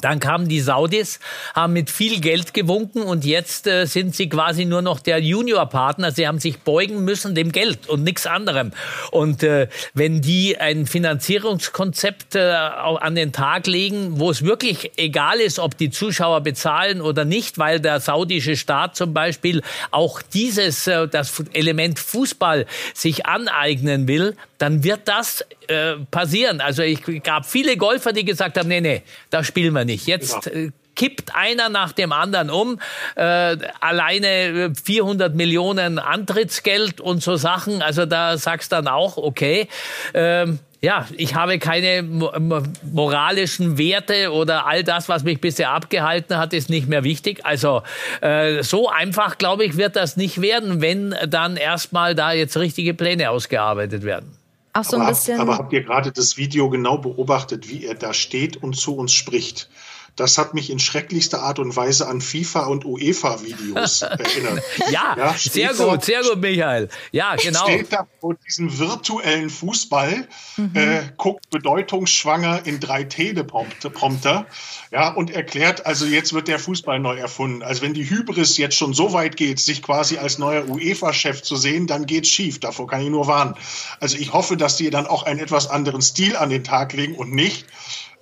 Dann 0.00 0.20
kamen 0.20 0.48
die 0.48 0.60
Saudis, 0.60 1.20
haben 1.54 1.74
mit 1.74 1.90
viel 1.90 2.20
Geld 2.20 2.54
gewunken 2.54 3.02
und 3.02 3.24
jetzt 3.24 3.66
äh, 3.66 3.84
sind 3.86 4.14
sie 4.16 4.28
quasi 4.28 4.64
nur 4.64 4.82
noch 4.82 5.00
der 5.00 5.20
Juniorpartner. 5.20 6.10
Sie 6.10 6.26
haben 6.26 6.40
sich 6.40 6.60
beugen 6.60 7.04
müssen 7.04 7.34
dem 7.34 7.52
Geld 7.52 7.88
und 7.88 8.02
nichts 8.02 8.26
anderem. 8.26 8.72
Und 9.10 9.42
äh, 9.42 9.68
wenn 9.94 10.20
die 10.20 10.58
ein 10.58 10.86
Finanzierungskonzept 10.86 12.34
äh, 12.34 12.40
an 12.40 13.14
den 13.14 13.32
Tag 13.32 13.66
legen, 13.66 14.18
wo 14.18 14.30
es 14.30 14.44
wirklich 14.44 14.92
egal 14.96 15.38
ist, 15.38 15.58
ob 15.58 15.76
die 15.76 15.90
Zuschauer 15.90 16.40
bezahlen 16.40 17.00
oder 17.00 17.24
nicht, 17.24 17.58
weil 17.58 17.78
der 17.78 18.00
saudische 18.00 18.56
Staat 18.56 18.96
zum 18.96 19.14
Beispiel 19.14 19.62
auch 19.90 20.22
dieses, 20.22 20.86
äh, 20.86 21.06
das 21.06 21.44
Element 21.52 21.98
Fußball 21.98 22.66
sich 22.94 23.26
aneignen 23.26 24.08
will, 24.08 24.36
dann 24.62 24.84
wird 24.84 25.08
das 25.08 25.44
äh, 25.66 25.94
passieren. 26.12 26.60
Also 26.60 26.82
ich 26.82 27.00
gab 27.24 27.46
viele 27.46 27.76
Golfer, 27.76 28.12
die 28.12 28.24
gesagt 28.24 28.56
haben, 28.56 28.68
nee, 28.68 28.80
nee, 28.80 29.02
da 29.28 29.42
spielen 29.42 29.74
wir 29.74 29.84
nicht. 29.84 30.06
Jetzt 30.06 30.44
genau. 30.44 30.66
äh, 30.66 30.70
kippt 30.94 31.34
einer 31.34 31.68
nach 31.68 31.90
dem 31.90 32.12
anderen 32.12 32.48
um. 32.48 32.78
Äh, 33.16 33.56
alleine 33.80 34.72
400 34.84 35.34
Millionen 35.34 35.98
Antrittsgeld 35.98 37.00
und 37.00 37.24
so 37.24 37.34
Sachen. 37.34 37.82
Also 37.82 38.06
da 38.06 38.38
sagst 38.38 38.70
dann 38.70 38.86
auch, 38.86 39.16
okay. 39.16 39.66
Ähm, 40.14 40.60
ja, 40.80 41.08
ich 41.16 41.34
habe 41.34 41.58
keine 41.58 42.02
moralischen 42.02 43.78
Werte 43.78 44.32
oder 44.32 44.66
all 44.66 44.84
das, 44.84 45.08
was 45.08 45.24
mich 45.24 45.40
bisher 45.40 45.70
abgehalten 45.70 46.36
hat, 46.38 46.52
ist 46.52 46.70
nicht 46.70 46.88
mehr 46.88 47.02
wichtig. 47.02 47.44
Also 47.44 47.82
äh, 48.20 48.62
so 48.62 48.88
einfach, 48.88 49.38
glaube 49.38 49.64
ich, 49.64 49.76
wird 49.76 49.96
das 49.96 50.16
nicht 50.16 50.40
werden, 50.40 50.80
wenn 50.80 51.16
dann 51.26 51.56
erstmal 51.56 52.14
da 52.14 52.32
jetzt 52.32 52.56
richtige 52.56 52.94
Pläne 52.94 53.30
ausgearbeitet 53.30 54.04
werden. 54.04 54.41
Auch 54.72 54.84
so 54.84 54.96
aber, 54.96 55.06
ein 55.06 55.12
bisschen. 55.12 55.40
aber 55.40 55.58
habt 55.58 55.72
ihr 55.72 55.82
gerade 55.82 56.12
das 56.12 56.36
Video 56.36 56.70
genau 56.70 56.98
beobachtet, 56.98 57.68
wie 57.68 57.84
er 57.84 57.94
da 57.94 58.14
steht 58.14 58.56
und 58.56 58.74
zu 58.74 58.96
uns 58.96 59.12
spricht? 59.12 59.68
Das 60.16 60.36
hat 60.36 60.52
mich 60.52 60.68
in 60.70 60.78
schrecklichster 60.78 61.42
Art 61.42 61.58
und 61.58 61.74
Weise 61.74 62.06
an 62.06 62.20
FIFA 62.20 62.66
und 62.66 62.84
UEFA-Videos 62.84 64.02
erinnert. 64.02 64.62
ja, 64.90 65.16
ja 65.16 65.34
sehr 65.38 65.74
gut, 65.74 65.78
da, 65.80 66.00
sehr 66.00 66.22
gut, 66.22 66.40
Michael. 66.40 66.88
Ja, 67.12 67.34
genau. 67.36 67.64
Steht 67.64 67.92
da 67.92 68.06
vor 68.20 68.34
diesem 68.46 68.78
virtuellen 68.78 69.48
Fußball, 69.48 70.28
mhm. 70.56 70.70
äh, 70.74 71.02
guckt 71.16 71.48
bedeutungsschwanger 71.50 72.66
in 72.66 72.78
drei 72.78 73.04
Teleprompter, 73.04 74.46
ja, 74.90 75.12
und 75.14 75.30
erklärt, 75.30 75.86
also 75.86 76.04
jetzt 76.04 76.34
wird 76.34 76.48
der 76.48 76.58
Fußball 76.58 76.98
neu 76.98 77.16
erfunden. 77.16 77.62
Also 77.62 77.80
wenn 77.80 77.94
die 77.94 78.08
Hybris 78.08 78.58
jetzt 78.58 78.76
schon 78.76 78.92
so 78.92 79.14
weit 79.14 79.36
geht, 79.36 79.58
sich 79.60 79.82
quasi 79.82 80.18
als 80.18 80.38
neuer 80.38 80.68
UEFA-Chef 80.68 81.42
zu 81.42 81.56
sehen, 81.56 81.86
dann 81.86 82.04
geht's 82.04 82.28
schief. 82.28 82.60
Davor 82.60 82.86
kann 82.86 83.00
ich 83.00 83.08
nur 83.08 83.26
warnen. 83.26 83.54
Also 84.00 84.18
ich 84.18 84.32
hoffe, 84.34 84.58
dass 84.58 84.76
die 84.76 84.90
dann 84.90 85.06
auch 85.06 85.22
einen 85.22 85.40
etwas 85.40 85.68
anderen 85.68 86.02
Stil 86.02 86.36
an 86.36 86.50
den 86.50 86.64
Tag 86.64 86.92
legen 86.92 87.14
und 87.14 87.32
nicht 87.32 87.66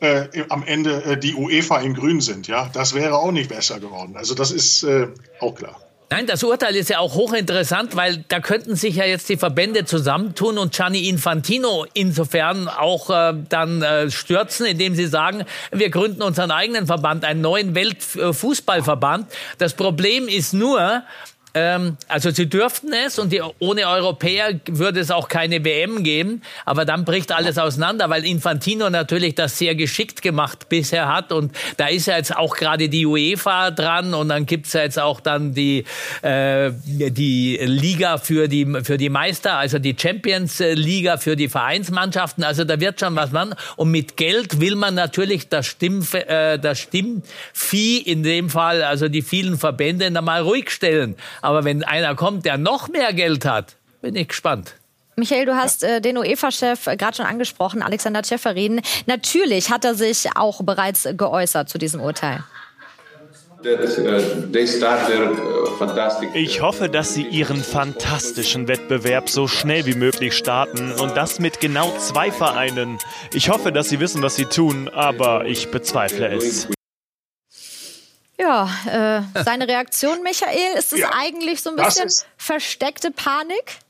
äh, 0.00 0.28
am 0.48 0.64
Ende 0.64 1.04
äh, 1.04 1.16
die 1.16 1.34
UEFA 1.34 1.80
in 1.80 1.94
Grün 1.94 2.20
sind. 2.20 2.48
Ja, 2.48 2.70
das 2.72 2.94
wäre 2.94 3.16
auch 3.18 3.32
nicht 3.32 3.48
besser 3.48 3.80
geworden. 3.80 4.16
Also 4.16 4.34
das 4.34 4.50
ist 4.50 4.82
äh, 4.82 5.08
auch 5.40 5.54
klar. 5.54 5.80
Nein, 6.12 6.26
das 6.26 6.42
Urteil 6.42 6.74
ist 6.74 6.90
ja 6.90 6.98
auch 6.98 7.14
hochinteressant, 7.14 7.94
weil 7.94 8.24
da 8.26 8.40
könnten 8.40 8.74
sich 8.74 8.96
ja 8.96 9.04
jetzt 9.04 9.28
die 9.28 9.36
Verbände 9.36 9.84
zusammentun 9.84 10.58
und 10.58 10.72
Gianni 10.74 11.08
Infantino 11.08 11.86
insofern 11.94 12.66
auch 12.66 13.10
äh, 13.10 13.32
dann 13.48 13.80
äh, 13.82 14.10
stürzen, 14.10 14.66
indem 14.66 14.96
sie 14.96 15.06
sagen, 15.06 15.44
wir 15.70 15.88
gründen 15.88 16.22
unseren 16.22 16.50
eigenen 16.50 16.88
Verband, 16.88 17.24
einen 17.24 17.42
neuen 17.42 17.76
Weltfußballverband. 17.76 19.30
Das 19.58 19.74
Problem 19.74 20.26
ist 20.26 20.52
nur, 20.52 21.04
ähm, 21.54 21.96
also 22.08 22.30
sie 22.30 22.48
dürften 22.48 22.92
es 22.92 23.18
und 23.18 23.32
die, 23.32 23.42
ohne 23.58 23.88
Europäer 23.88 24.60
würde 24.68 25.00
es 25.00 25.10
auch 25.10 25.28
keine 25.28 25.64
WM 25.64 26.02
geben. 26.02 26.42
Aber 26.64 26.84
dann 26.84 27.04
bricht 27.04 27.32
alles 27.32 27.58
auseinander, 27.58 28.08
weil 28.10 28.24
Infantino 28.24 28.88
natürlich 28.90 29.34
das 29.34 29.58
sehr 29.58 29.74
geschickt 29.74 30.22
gemacht 30.22 30.68
bisher 30.68 31.08
hat. 31.08 31.32
Und 31.32 31.52
da 31.76 31.88
ist 31.88 32.06
ja 32.06 32.16
jetzt 32.16 32.36
auch 32.36 32.56
gerade 32.56 32.88
die 32.88 33.06
UEFA 33.06 33.70
dran 33.70 34.14
und 34.14 34.28
dann 34.28 34.46
gibt's 34.46 34.72
ja 34.72 34.82
jetzt 34.82 34.98
auch 34.98 35.20
dann 35.20 35.52
die, 35.52 35.84
äh, 36.22 36.70
die 36.84 37.58
Liga 37.62 38.18
für 38.18 38.48
die, 38.48 38.66
für 38.84 38.96
die 38.96 39.08
Meister, 39.08 39.56
also 39.56 39.78
die 39.78 39.96
Champions 39.98 40.60
Liga 40.60 41.16
für 41.16 41.36
die 41.36 41.48
Vereinsmannschaften. 41.48 42.44
Also 42.44 42.64
da 42.64 42.78
wird 42.80 43.00
schon 43.00 43.16
was 43.16 43.32
man. 43.32 43.54
Und 43.76 43.90
mit 43.90 44.16
Geld 44.16 44.60
will 44.60 44.76
man 44.76 44.94
natürlich 44.94 45.48
das, 45.48 45.66
Stimm, 45.66 46.06
äh, 46.12 46.58
das 46.58 46.78
Stimmvieh 46.78 47.98
in 47.98 48.22
dem 48.22 48.50
Fall, 48.50 48.82
also 48.82 49.08
die 49.08 49.22
vielen 49.22 49.58
Verbände, 49.58 50.10
mal 50.20 50.42
ruhig 50.42 50.70
stellen. 50.70 51.16
Aber 51.42 51.64
wenn 51.64 51.84
einer 51.84 52.14
kommt, 52.14 52.44
der 52.44 52.58
noch 52.58 52.88
mehr 52.88 53.12
Geld 53.12 53.44
hat, 53.44 53.76
bin 54.02 54.16
ich 54.16 54.28
gespannt. 54.28 54.74
Michael, 55.16 55.44
du 55.44 55.54
hast 55.54 55.82
äh, 55.82 56.00
den 56.00 56.16
UEFA-Chef 56.16 56.86
äh, 56.86 56.96
gerade 56.96 57.16
schon 57.16 57.26
angesprochen, 57.26 57.82
Alexander 57.82 58.22
Ceferin. 58.22 58.80
Natürlich 59.06 59.70
hat 59.70 59.84
er 59.84 59.94
sich 59.94 60.28
auch 60.34 60.62
bereits 60.62 61.06
geäußert 61.16 61.68
zu 61.68 61.78
diesem 61.78 62.00
Urteil. 62.00 62.42
Ich 66.34 66.62
hoffe, 66.62 66.88
dass 66.88 67.14
sie 67.14 67.22
ihren 67.26 67.62
fantastischen 67.62 68.68
Wettbewerb 68.68 69.28
so 69.28 69.46
schnell 69.48 69.84
wie 69.84 69.94
möglich 69.94 70.34
starten 70.34 70.92
und 70.92 71.14
das 71.14 71.38
mit 71.38 71.60
genau 71.60 71.94
zwei 71.98 72.32
Vereinen. 72.32 72.98
Ich 73.34 73.50
hoffe, 73.50 73.70
dass 73.70 73.90
sie 73.90 74.00
wissen, 74.00 74.22
was 74.22 74.36
sie 74.36 74.46
tun, 74.46 74.88
aber 74.88 75.44
ich 75.44 75.70
bezweifle 75.70 76.28
es. 76.28 76.68
Ja, 78.40 78.70
äh, 78.86 79.42
seine 79.44 79.68
Reaktion, 79.68 80.22
Michael, 80.22 80.78
ist 80.78 80.94
es 80.94 81.00
ja, 81.00 81.10
eigentlich 81.14 81.60
so 81.60 81.70
ein 81.70 81.76
bisschen 81.76 82.10
versteckte 82.38 83.10
Panik? 83.10 83.80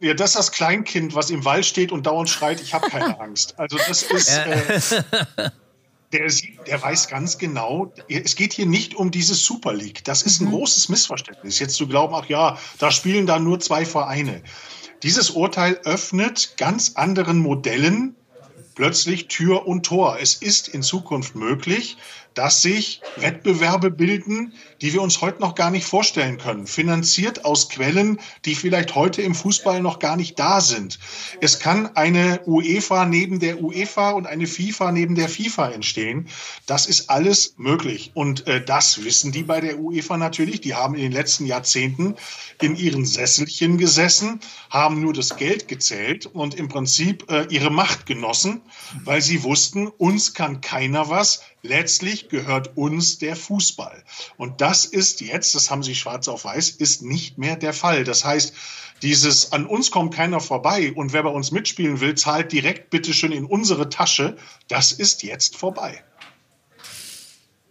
Ja, 0.00 0.14
das 0.14 0.30
ist 0.30 0.36
das 0.36 0.52
Kleinkind, 0.52 1.14
was 1.14 1.28
im 1.28 1.44
Wald 1.44 1.66
steht 1.66 1.92
und 1.92 2.06
dauernd 2.06 2.30
schreit, 2.30 2.62
ich 2.62 2.72
habe 2.72 2.88
keine 2.88 3.20
Angst. 3.20 3.58
Also 3.58 3.76
das 3.76 4.02
ist, 4.02 4.30
äh, 4.30 5.02
der, 6.12 6.32
der 6.66 6.82
weiß 6.82 7.08
ganz 7.08 7.36
genau, 7.36 7.92
es 8.08 8.34
geht 8.34 8.54
hier 8.54 8.66
nicht 8.66 8.94
um 8.94 9.10
diese 9.10 9.34
Super 9.34 9.74
League. 9.74 10.04
Das 10.04 10.22
ist 10.22 10.40
ein 10.40 10.46
mhm. 10.46 10.52
großes 10.52 10.88
Missverständnis. 10.88 11.58
Jetzt 11.58 11.74
zu 11.74 11.86
glauben, 11.86 12.14
ach 12.14 12.26
ja, 12.26 12.58
da 12.78 12.90
spielen 12.90 13.26
da 13.26 13.38
nur 13.38 13.60
zwei 13.60 13.84
Vereine. 13.84 14.42
Dieses 15.02 15.28
Urteil 15.28 15.80
öffnet 15.84 16.56
ganz 16.56 16.92
anderen 16.94 17.40
Modellen 17.40 18.16
plötzlich 18.74 19.28
Tür 19.28 19.66
und 19.66 19.84
Tor. 19.84 20.18
Es 20.20 20.34
ist 20.34 20.68
in 20.68 20.82
Zukunft 20.82 21.34
möglich, 21.34 21.98
dass 22.36 22.60
sich 22.60 23.00
Wettbewerbe 23.16 23.90
bilden, 23.90 24.52
die 24.82 24.92
wir 24.92 25.00
uns 25.00 25.22
heute 25.22 25.40
noch 25.40 25.54
gar 25.54 25.70
nicht 25.70 25.86
vorstellen 25.86 26.36
können, 26.36 26.66
finanziert 26.66 27.46
aus 27.46 27.70
Quellen, 27.70 28.20
die 28.44 28.54
vielleicht 28.54 28.94
heute 28.94 29.22
im 29.22 29.34
Fußball 29.34 29.80
noch 29.80 29.98
gar 29.98 30.16
nicht 30.16 30.38
da 30.38 30.60
sind. 30.60 30.98
Es 31.40 31.58
kann 31.58 31.96
eine 31.96 32.42
UEFA 32.46 33.06
neben 33.06 33.40
der 33.40 33.62
UEFA 33.62 34.10
und 34.10 34.26
eine 34.26 34.46
FIFA 34.46 34.92
neben 34.92 35.14
der 35.14 35.30
FIFA 35.30 35.70
entstehen. 35.70 36.28
Das 36.66 36.86
ist 36.86 37.08
alles 37.08 37.54
möglich. 37.56 38.10
Und 38.12 38.46
äh, 38.46 38.62
das 38.62 39.02
wissen 39.02 39.32
die 39.32 39.42
bei 39.42 39.62
der 39.62 39.78
UEFA 39.78 40.18
natürlich. 40.18 40.60
Die 40.60 40.74
haben 40.74 40.94
in 40.94 41.02
den 41.02 41.12
letzten 41.12 41.46
Jahrzehnten 41.46 42.16
in 42.60 42.76
ihren 42.76 43.06
Sesselchen 43.06 43.78
gesessen, 43.78 44.40
haben 44.68 45.00
nur 45.00 45.14
das 45.14 45.36
Geld 45.36 45.68
gezählt 45.68 46.26
und 46.26 46.54
im 46.54 46.68
Prinzip 46.68 47.30
äh, 47.30 47.46
ihre 47.48 47.70
Macht 47.70 48.04
genossen, 48.04 48.60
weil 49.04 49.22
sie 49.22 49.42
wussten, 49.42 49.86
uns 49.86 50.34
kann 50.34 50.60
keiner 50.60 51.08
was, 51.08 51.42
letztlich 51.62 52.25
gehört 52.28 52.76
uns 52.76 53.18
der 53.18 53.36
Fußball. 53.36 54.02
Und 54.36 54.60
das 54.60 54.84
ist 54.84 55.20
jetzt, 55.20 55.54
das 55.54 55.70
haben 55.70 55.82
Sie 55.82 55.94
schwarz 55.94 56.28
auf 56.28 56.44
weiß, 56.44 56.70
ist 56.70 57.02
nicht 57.02 57.38
mehr 57.38 57.56
der 57.56 57.72
Fall. 57.72 58.04
Das 58.04 58.24
heißt, 58.24 58.54
dieses 59.02 59.52
an 59.52 59.66
uns 59.66 59.90
kommt 59.90 60.14
keiner 60.14 60.40
vorbei 60.40 60.92
und 60.94 61.12
wer 61.12 61.22
bei 61.22 61.30
uns 61.30 61.50
mitspielen 61.50 62.00
will, 62.00 62.14
zahlt 62.14 62.52
direkt 62.52 62.90
bitteschön 62.90 63.32
in 63.32 63.44
unsere 63.44 63.88
Tasche, 63.88 64.36
das 64.68 64.92
ist 64.92 65.22
jetzt 65.22 65.56
vorbei. 65.56 66.02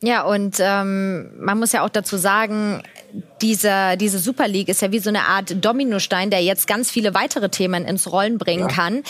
Ja, 0.01 0.23
und 0.23 0.57
ähm, 0.59 1.31
man 1.39 1.57
muss 1.57 1.71
ja 1.71 1.83
auch 1.83 1.89
dazu 1.89 2.17
sagen, 2.17 2.83
diese, 3.41 3.95
diese 3.97 4.19
Super 4.19 4.47
League 4.47 4.67
ist 4.67 4.81
ja 4.81 4.91
wie 4.91 4.99
so 4.99 5.09
eine 5.09 5.27
Art 5.27 5.63
Dominostein, 5.63 6.29
der 6.29 6.43
jetzt 6.43 6.67
ganz 6.67 6.91
viele 6.91 7.13
weitere 7.13 7.49
Themen 7.49 7.85
ins 7.85 8.11
Rollen 8.11 8.37
bringen 8.37 8.67
ja. 8.67 8.75
kann. 8.75 9.03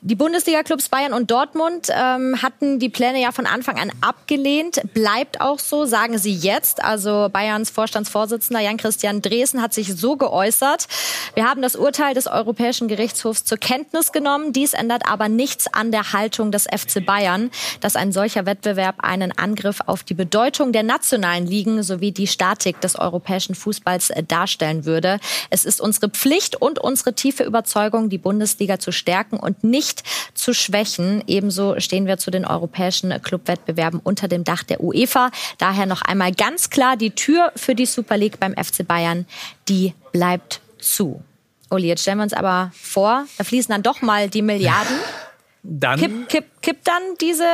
Die 0.00 0.14
Bundesliga-Clubs 0.14 0.88
Bayern 0.88 1.12
und 1.12 1.30
Dortmund 1.30 1.88
ähm, 1.90 2.40
hatten 2.42 2.78
die 2.78 2.88
Pläne 2.88 3.20
ja 3.20 3.32
von 3.32 3.46
Anfang 3.46 3.78
an 3.78 3.92
abgelehnt. 4.00 4.80
Bleibt 4.94 5.40
auch 5.40 5.58
so, 5.58 5.84
sagen 5.84 6.16
sie 6.16 6.32
jetzt. 6.32 6.82
Also 6.82 7.28
Bayerns 7.30 7.68
Vorstandsvorsitzender 7.70 8.60
Jan-Christian 8.62 9.20
Dresen 9.20 9.60
hat 9.60 9.74
sich 9.74 9.94
so 9.94 10.16
geäußert. 10.16 10.86
Wir 11.34 11.44
haben 11.44 11.60
das 11.60 11.76
Urteil 11.76 12.14
des 12.14 12.26
Europäischen 12.26 12.88
Gerichtshofs 12.88 13.44
zur 13.44 13.58
Kenntnis 13.58 14.12
genommen. 14.12 14.52
Dies 14.52 14.72
ändert 14.72 15.02
aber 15.06 15.28
nichts 15.28 15.66
an 15.72 15.90
der 15.90 16.12
Haltung 16.12 16.50
des 16.50 16.64
FC 16.64 17.04
Bayern, 17.04 17.50
dass 17.80 17.96
ein 17.96 18.12
solcher 18.12 18.46
Wettbewerb 18.46 18.96
einen 18.98 19.36
Angriff 19.36 19.80
auf 19.86 20.02
die 20.02 20.14
Bedeutung 20.14 20.29
der 20.30 20.82
nationalen 20.82 21.46
Ligen 21.46 21.82
sowie 21.82 22.12
die 22.12 22.26
Statik 22.26 22.80
des 22.80 22.96
europäischen 22.96 23.54
Fußballs 23.54 23.80
Fußballs 23.80 24.10
äh, 24.10 24.22
darstellen 24.22 24.84
würde. 24.84 25.20
Es 25.50 25.64
ist 25.64 25.80
unsere 25.80 26.08
Pflicht 26.08 26.56
und 26.56 26.78
unsere 26.78 27.14
tiefe 27.14 27.44
Überzeugung, 27.44 28.08
die 28.08 28.18
Bundesliga 28.18 28.78
zu 28.78 28.92
stärken 28.92 29.38
und 29.38 29.64
nicht 29.64 30.02
zu 30.34 30.52
schwächen. 30.52 31.22
Ebenso 31.26 31.78
stehen 31.80 32.06
wir 32.06 32.18
zu 32.18 32.30
den 32.30 32.44
europäischen 32.44 33.10
Clubwettbewerben 33.22 34.00
unter 34.02 34.28
dem 34.28 34.44
Dach 34.44 34.62
der 34.62 34.82
UEFA. 34.82 35.30
Daher 35.58 35.86
noch 35.86 36.02
einmal 36.02 36.32
ganz 36.32 36.70
klar 36.70 36.96
die 36.96 37.10
Tür 37.10 37.52
für 37.56 37.74
die 37.74 37.86
Super 37.86 38.16
League 38.16 38.40
beim 38.40 38.54
FC 38.54 38.86
Bayern, 38.86 39.26
die 39.68 39.94
bleibt 40.12 40.60
zu. 40.78 41.22
Uli, 41.70 41.86
jetzt 41.86 42.02
stellen 42.02 42.18
wir 42.18 42.24
uns 42.24 42.32
aber 42.32 42.72
vor, 42.74 43.26
da 43.38 43.44
fließen 43.44 43.72
dann 43.72 43.82
doch 43.82 44.02
mal 44.02 44.28
die 44.28 44.42
Milliarden. 44.42 44.96
Dann 45.62 45.98
kippt 45.98 46.28
kipp, 46.28 46.62
kipp 46.62 46.84
dann 46.84 47.02
diese, 47.20 47.46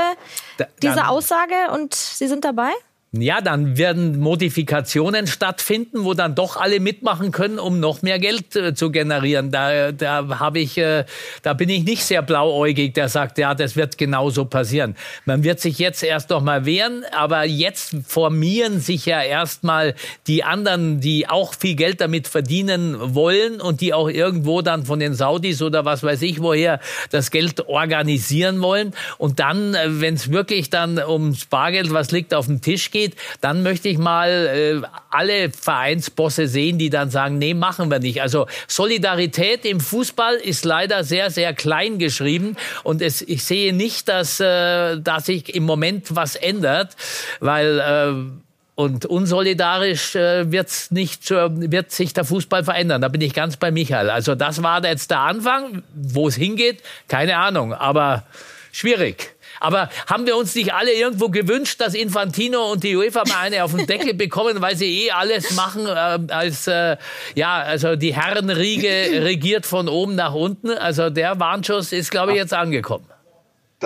diese 0.82 1.08
Aussage 1.08 1.54
und 1.72 1.94
Sie 1.94 2.28
sind 2.28 2.44
dabei? 2.44 2.72
Ja, 3.20 3.40
dann 3.40 3.76
werden 3.76 4.18
Modifikationen 4.18 5.26
stattfinden, 5.26 6.04
wo 6.04 6.14
dann 6.14 6.34
doch 6.34 6.56
alle 6.56 6.80
mitmachen 6.80 7.30
können, 7.30 7.58
um 7.58 7.80
noch 7.80 8.02
mehr 8.02 8.18
Geld 8.18 8.56
äh, 8.56 8.74
zu 8.74 8.90
generieren. 8.90 9.50
Da, 9.50 9.92
da 9.92 10.38
habe 10.38 10.60
ich, 10.60 10.78
äh, 10.78 11.04
da 11.42 11.52
bin 11.52 11.68
ich 11.68 11.84
nicht 11.84 12.04
sehr 12.04 12.22
blauäugig, 12.22 12.94
der 12.94 13.08
sagt, 13.08 13.38
ja, 13.38 13.54
das 13.54 13.76
wird 13.76 13.98
genauso 13.98 14.44
passieren. 14.44 14.96
Man 15.24 15.44
wird 15.44 15.60
sich 15.60 15.78
jetzt 15.78 16.02
erst 16.02 16.30
noch 16.30 16.42
mal 16.42 16.64
wehren, 16.64 17.04
aber 17.12 17.44
jetzt 17.44 17.96
formieren 18.06 18.80
sich 18.80 19.06
ja 19.06 19.22
erstmal 19.22 19.94
die 20.26 20.42
anderen, 20.42 21.00
die 21.00 21.28
auch 21.28 21.54
viel 21.54 21.74
Geld 21.74 22.00
damit 22.00 22.28
verdienen 22.28 22.96
wollen 23.14 23.60
und 23.60 23.80
die 23.80 23.92
auch 23.92 24.08
irgendwo 24.08 24.62
dann 24.62 24.86
von 24.86 25.00
den 25.00 25.14
Saudis 25.14 25.62
oder 25.62 25.84
was 25.84 26.02
weiß 26.02 26.22
ich 26.22 26.40
woher 26.40 26.80
das 27.10 27.30
Geld 27.30 27.68
organisieren 27.68 28.60
wollen. 28.62 28.94
Und 29.18 29.40
dann, 29.40 29.74
äh, 29.74 30.00
wenn 30.00 30.14
es 30.14 30.30
wirklich 30.30 30.70
dann 30.70 30.98
ums 30.98 31.46
Bargeld, 31.46 31.92
was 31.92 32.10
liegt 32.10 32.34
auf 32.34 32.46
dem 32.46 32.60
Tisch 32.60 32.90
geht, 32.90 33.05
geht, 33.06 33.16
dann 33.40 33.62
möchte 33.62 33.88
ich 33.88 33.98
mal 33.98 34.82
äh, 34.82 34.86
alle 35.10 35.50
Vereinsbosse 35.50 36.48
sehen, 36.48 36.78
die 36.78 36.90
dann 36.90 37.10
sagen, 37.10 37.38
nee, 37.38 37.54
machen 37.54 37.90
wir 37.90 37.98
nicht. 37.98 38.22
Also 38.22 38.46
Solidarität 38.66 39.64
im 39.64 39.80
Fußball 39.80 40.36
ist 40.36 40.64
leider 40.64 41.04
sehr, 41.04 41.30
sehr 41.30 41.54
klein 41.54 41.98
geschrieben 41.98 42.56
und 42.82 43.02
es, 43.02 43.22
ich 43.22 43.44
sehe 43.44 43.72
nicht, 43.72 44.08
dass, 44.08 44.40
äh, 44.40 45.00
dass 45.00 45.26
sich 45.26 45.54
im 45.54 45.64
Moment 45.64 46.14
was 46.14 46.36
ändert, 46.36 46.96
weil 47.40 47.78
äh, 47.78 48.42
und 48.74 49.06
unsolidarisch 49.06 50.16
äh, 50.16 50.52
wird's 50.52 50.90
nicht, 50.90 51.30
äh, 51.30 51.48
wird 51.70 51.92
sich 51.92 52.12
der 52.12 52.24
Fußball 52.24 52.62
verändern. 52.62 53.00
Da 53.00 53.08
bin 53.08 53.22
ich 53.22 53.32
ganz 53.32 53.56
bei 53.56 53.70
Michael. 53.70 54.10
Also 54.10 54.34
das 54.34 54.62
war 54.62 54.84
jetzt 54.84 55.10
der 55.10 55.20
Anfang. 55.20 55.82
Wo 55.94 56.28
es 56.28 56.34
hingeht, 56.34 56.82
keine 57.08 57.38
Ahnung. 57.38 57.72
Aber 57.72 58.24
schwierig. 58.72 59.35
Aber 59.60 59.88
haben 60.06 60.26
wir 60.26 60.36
uns 60.36 60.54
nicht 60.54 60.72
alle 60.74 60.92
irgendwo 60.92 61.28
gewünscht, 61.28 61.80
dass 61.80 61.94
Infantino 61.94 62.70
und 62.72 62.84
die 62.84 62.96
UEFA 62.96 63.24
mal 63.26 63.38
eine 63.38 63.64
auf 63.64 63.74
den 63.74 63.86
Deckel 63.86 64.14
bekommen, 64.26 64.60
weil 64.60 64.76
sie 64.76 65.06
eh 65.06 65.10
alles 65.10 65.52
machen 65.52 65.86
äh, 65.86 66.32
als 66.32 66.66
äh, 66.66 66.96
ja, 67.34 67.56
also 67.56 67.96
die 67.96 68.14
Herrenriege 68.14 68.88
regiert 69.24 69.66
von 69.66 69.88
oben 69.88 70.14
nach 70.14 70.34
unten. 70.34 70.70
Also 70.70 71.10
der 71.10 71.38
Warnschuss 71.40 71.92
ist, 71.92 72.10
glaube 72.10 72.32
ich, 72.32 72.38
jetzt 72.38 72.54
angekommen. 72.54 73.06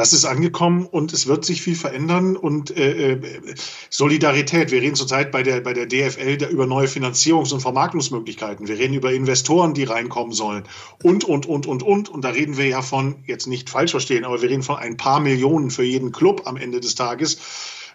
Das 0.00 0.14
ist 0.14 0.24
angekommen 0.24 0.86
und 0.86 1.12
es 1.12 1.26
wird 1.26 1.44
sich 1.44 1.60
viel 1.60 1.76
verändern. 1.76 2.34
Und 2.34 2.74
äh, 2.74 3.12
äh 3.12 3.54
Solidarität, 3.90 4.70
wir 4.70 4.80
reden 4.80 4.94
zurzeit 4.94 5.30
bei 5.30 5.42
der, 5.42 5.60
bei 5.60 5.74
der 5.74 5.84
DFL 5.84 6.42
über 6.50 6.66
neue 6.66 6.86
Finanzierungs- 6.86 7.52
und 7.52 7.60
Vermarktungsmöglichkeiten. 7.60 8.66
Wir 8.66 8.78
reden 8.78 8.94
über 8.94 9.12
Investoren, 9.12 9.74
die 9.74 9.84
reinkommen 9.84 10.32
sollen. 10.32 10.64
Und, 11.02 11.24
und, 11.24 11.44
und, 11.44 11.66
und, 11.66 11.82
und. 11.82 12.08
Und 12.08 12.24
da 12.24 12.30
reden 12.30 12.56
wir 12.56 12.66
ja 12.66 12.80
von, 12.80 13.16
jetzt 13.26 13.46
nicht 13.46 13.68
falsch 13.68 13.90
verstehen, 13.90 14.24
aber 14.24 14.40
wir 14.40 14.48
reden 14.48 14.62
von 14.62 14.76
ein 14.76 14.96
paar 14.96 15.20
Millionen 15.20 15.70
für 15.70 15.84
jeden 15.84 16.12
Club 16.12 16.46
am 16.46 16.56
Ende 16.56 16.80
des 16.80 16.94
Tages. 16.94 17.36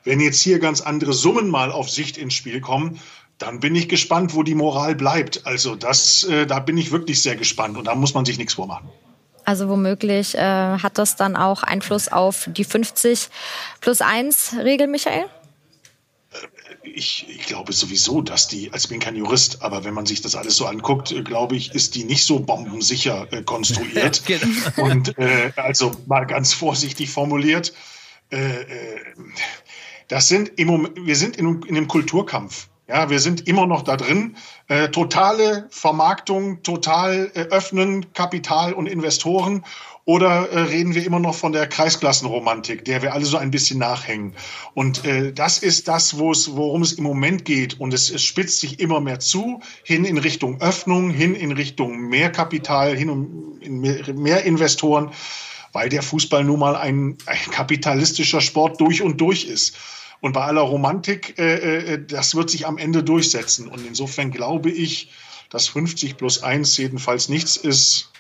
Wenn 0.04 0.20
jetzt 0.20 0.44
hier 0.44 0.60
ganz 0.60 0.82
andere 0.82 1.14
Summen 1.14 1.50
mal 1.50 1.72
auf 1.72 1.90
Sicht 1.90 2.18
ins 2.18 2.36
Spiel 2.36 2.62
kommen, 2.62 3.00
dann 3.40 3.60
bin 3.60 3.74
ich 3.74 3.90
gespannt, 3.90 4.36
wo 4.36 4.44
die 4.44 4.54
Moral 4.54 4.94
bleibt. 4.94 5.48
Also 5.48 5.76
das, 5.76 6.24
äh, 6.26 6.46
da 6.46 6.60
bin 6.60 6.78
ich 6.78 6.92
wirklich 6.92 7.24
sehr 7.24 7.36
gespannt 7.36 7.80
und 7.80 7.86
da 7.86 7.96
muss 7.96 8.14
man 8.14 8.26
sich 8.26 8.38
nichts 8.38 8.54
vormachen. 8.54 8.92
Also 9.46 9.70
womöglich 9.70 10.36
äh, 10.36 10.40
hat 10.40 10.98
das 10.98 11.16
dann 11.16 11.36
auch 11.36 11.64
Einfluss 11.64 12.08
auf 12.12 12.50
die 12.52 12.64
50 12.64 13.30
plus 13.80 14.02
1 14.02 14.56
Regel, 14.64 14.88
Michael? 14.88 15.26
Ich, 16.84 17.28
ich, 17.30 17.46
glaube 17.46 17.74
sowieso, 17.74 18.22
dass 18.22 18.48
die, 18.48 18.72
also 18.72 18.86
ich 18.86 18.90
bin 18.90 19.00
kein 19.00 19.16
Jurist, 19.16 19.62
aber 19.62 19.84
wenn 19.84 19.94
man 19.94 20.06
sich 20.06 20.22
das 20.22 20.36
alles 20.36 20.58
so 20.58 20.66
anguckt, 20.66 21.12
äh, 21.12 21.22
glaube 21.22 21.56
ich, 21.56 21.74
ist 21.74 21.96
die 21.96 22.04
nicht 22.04 22.26
so 22.26 22.40
bombensicher 22.40 23.32
äh, 23.32 23.44
konstruiert. 23.44 24.24
Ja, 24.28 24.38
genau. 24.38 24.92
Und 24.92 25.18
äh, 25.18 25.52
also 25.56 25.92
mal 26.08 26.26
ganz 26.26 26.54
vorsichtig 26.54 27.10
formuliert, 27.10 27.74
äh, 28.32 28.38
äh 28.38 29.00
das 30.08 30.28
sind 30.28 30.52
im 30.58 30.68
Moment, 30.68 30.96
wir 31.04 31.16
sind 31.16 31.38
in, 31.38 31.64
in 31.64 31.78
einem 31.78 31.88
Kulturkampf. 31.88 32.68
Ja, 32.88 33.10
wir 33.10 33.20
sind 33.20 33.48
immer 33.48 33.66
noch 33.66 33.82
da 33.82 33.98
drin. 33.98 34.36
Äh, 34.68 34.90
totale 34.90 35.66
Vermarktung, 35.72 36.62
total 36.62 37.32
äh, 37.34 37.42
öffnen, 37.46 38.14
Kapital 38.14 38.74
und 38.74 38.86
Investoren. 38.86 39.66
Oder 40.08 40.52
äh, 40.52 40.60
reden 40.60 40.94
wir 40.94 41.04
immer 41.04 41.20
noch 41.20 41.34
von 41.34 41.52
der 41.52 41.66
Kreisklassenromantik, 41.66 42.86
der 42.86 43.02
wir 43.02 43.14
alle 43.14 43.26
so 43.26 43.38
ein 43.38 43.50
bisschen 43.50 43.80
nachhängen? 43.80 44.36
Und 44.76 45.04
äh, 45.04 45.34
das 45.34 45.58
ist 45.58 45.88
das, 45.88 46.20
worum 46.20 46.84
es 46.84 46.94
im 46.94 47.04
Moment 47.04 47.44
geht. 47.44 47.80
Und 47.80 47.92
es, 47.92 48.12
es 48.12 48.24
spitzt 48.24 48.60
sich 48.60 48.80
immer 48.80 49.02
mehr 49.02 49.20
zu, 49.20 49.62
hin 49.84 50.06
in 50.06 50.20
Richtung 50.20 50.62
Öffnung, 50.62 51.10
hin 51.10 51.34
in 51.34 51.54
Richtung 51.54 52.02
mehr 52.02 52.32
Kapital, 52.32 52.96
hin 52.96 53.10
um 53.10 53.60
in 53.62 53.80
mehr, 53.80 54.14
mehr 54.14 54.44
Investoren, 54.44 55.10
weil 55.74 55.90
der 55.90 56.04
Fußball 56.04 56.44
nun 56.44 56.60
mal 56.60 56.76
ein, 56.76 57.18
ein 57.26 57.50
kapitalistischer 57.50 58.42
Sport 58.42 58.80
durch 58.80 59.02
und 59.02 59.20
durch 59.20 59.46
ist. 59.46 59.76
Und 60.26 60.34
bei 60.34 60.42
aller 60.42 60.62
Romantik, 60.62 61.38
äh, 61.38 61.94
äh, 61.94 62.04
das 62.04 62.34
wird 62.34 62.50
sich 62.50 62.66
am 62.66 62.80
Ende 62.80 63.04
durchsetzen. 63.04 63.68
Und 63.68 63.86
insofern 63.86 64.32
glaube 64.32 64.72
ich, 64.72 65.12
dass 65.52 65.68
50 65.68 66.18
plus 66.18 66.42
1 66.42 66.76
jedenfalls 66.78 67.30
nichts 67.30 67.58
ist, 67.58 68.12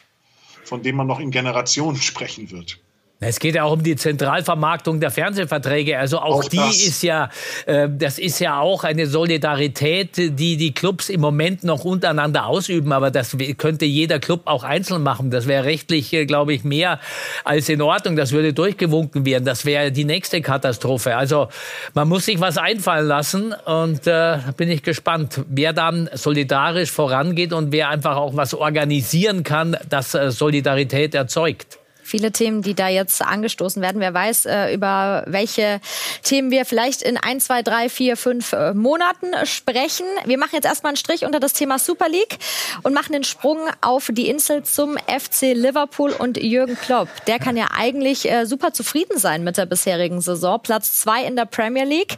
von 0.63 0.84
dem 0.84 0.98
man 0.98 1.08
noch 1.08 1.20
in 1.20 1.32
Generationen 1.32 1.98
sprechen 2.00 2.52
wird. 2.52 2.80
Es 3.21 3.39
geht 3.39 3.56
ja 3.56 3.63
auch 3.63 3.71
um 3.71 3.84
die 3.84 3.95
Zentralvermarktung 3.95 4.99
der 4.99 5.10
Fernsehverträge. 5.10 5.97
Also 5.97 6.19
auch, 6.19 6.43
auch 6.43 6.43
die 6.43 6.58
das. 6.58 6.75
ist 6.75 7.01
ja, 7.01 7.30
äh, 7.65 7.88
das 7.89 8.19
ist 8.19 8.39
ja 8.39 8.60
auch 8.60 8.84
eine 8.84 9.08
Solidarität, 9.08 10.17
die 10.17 10.58
die 10.58 10.73
Clubs 10.73 11.08
im 11.08 11.21
Moment 11.21 11.63
noch 11.63 11.86
untereinander 11.86 12.45
ausüben. 12.45 12.91
Aber 12.91 13.12
das 13.12 13.38
könnte 13.58 13.86
jeder 13.86 14.19
Club 14.19 14.41
auch 14.45 14.65
einzeln 14.65 15.01
machen. 15.01 15.32
Das 15.32 15.47
wäre 15.47 15.63
rechtlich, 15.63 16.12
äh, 16.12 16.25
glaube 16.25 16.54
ich, 16.54 16.65
mehr 16.65 16.99
als 17.45 17.69
in 17.69 17.82
Ordnung. 17.82 18.17
Das 18.17 18.34
würde 18.34 18.51
durchgewunken 18.51 19.25
werden. 19.25 19.45
Das 19.45 19.63
wäre 19.63 19.93
die 19.93 20.06
nächste 20.06 20.41
Katastrophe. 20.41 21.15
Also 21.15 21.47
man 21.93 22.10
muss 22.10 22.25
sich 22.25 22.41
was 22.41 22.58
einfallen 22.58 23.08
lassen. 23.08 23.54
Und 23.65 24.08
äh, 24.08 24.39
bin 24.58 24.69
ich 24.69 24.84
gespannt, 24.84 25.41
wer 25.47 25.71
dann 25.71 26.10
solidarisch 26.13 26.91
vorangeht 26.91 27.54
und 27.54 27.71
wer 27.71 27.89
einfach 27.89 28.17
auch 28.17 28.36
was 28.36 28.54
organisieren 28.54 29.43
kann, 29.43 29.78
das 29.88 30.15
äh, 30.15 30.32
Solidarität 30.32 31.15
erzeugt 31.15 31.80
viele 32.06 32.32
Themen, 32.32 32.62
die 32.62 32.74
da 32.74 32.88
jetzt 32.88 33.22
angestoßen 33.22 33.82
werden. 33.82 34.00
Wer 34.00 34.13
weiß, 34.13 34.46
äh, 34.46 34.74
über 34.74 35.24
welche 35.28 35.82
Themen 36.24 36.52
wir 36.52 36.65
vielleicht 36.65 37.02
in 37.02 37.18
ein, 37.18 37.39
zwei, 37.39 37.62
drei, 37.62 37.89
vier, 37.89 38.15
fünf 38.15 38.54
äh, 38.54 38.74
Monaten 38.74 39.34
sprechen. 39.46 40.06
Wir 40.26 40.38
machen 40.38 40.52
jetzt 40.54 40.65
erstmal 40.65 40.91
einen 40.91 40.98
Strich 40.98 41.26
unter 41.26 41.39
das 41.39 41.54
Thema 41.54 41.80
Super 41.80 42.08
League 42.08 42.38
und 42.84 42.94
machen 42.94 43.13
den 43.13 43.24
Sprung 43.24 43.60
auf 43.82 44.10
die 44.12 44.30
Insel 44.30 44.63
zum 44.63 44.98
FC 44.98 45.54
Liverpool 45.54 46.12
und 46.12 46.38
Jürgen 46.38 46.78
Klopp. 46.78 47.10
Der 47.28 47.39
kann 47.39 47.58
ja 47.58 47.68
eigentlich 47.76 48.30
äh, 48.30 48.46
super 48.46 48.74
zufrieden 48.74 49.18
sein 49.18 49.44
mit 49.44 49.58
der 49.58 49.65
bisherigen 49.65 50.22
Saison. 50.22 50.60
Platz 50.62 51.02
zwei 51.02 51.24
in 51.24 51.36
der 51.36 51.46
Premier 51.46 51.86
League. 51.86 52.18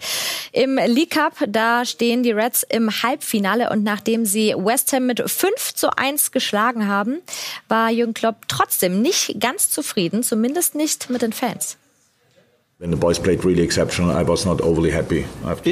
Im 0.52 0.78
League 0.78 1.12
Cup, 1.12 1.34
da 1.48 1.86
stehen 1.86 2.24
die 2.24 2.32
Reds 2.32 2.64
im 2.64 2.90
Halbfinale 3.04 3.70
und 3.70 3.84
nachdem 3.84 4.26
sie 4.26 4.54
West 4.58 4.92
Ham 4.94 5.06
mit 5.06 5.30
5 5.30 5.74
zu 5.74 5.96
1 5.96 6.32
geschlagen 6.32 6.88
haben, 6.88 7.20
war 7.68 7.90
Jürgen 7.92 8.14
Klopp 8.14 8.48
trotzdem 8.48 9.02
nicht 9.02 9.40
ganz 9.40 9.70
zufrieden, 9.78 10.24
zumindest 10.24 10.74
nicht 10.74 11.12
mit 11.12 11.22
den 11.22 11.34
Fans. 11.34 11.78
In 12.80 13.00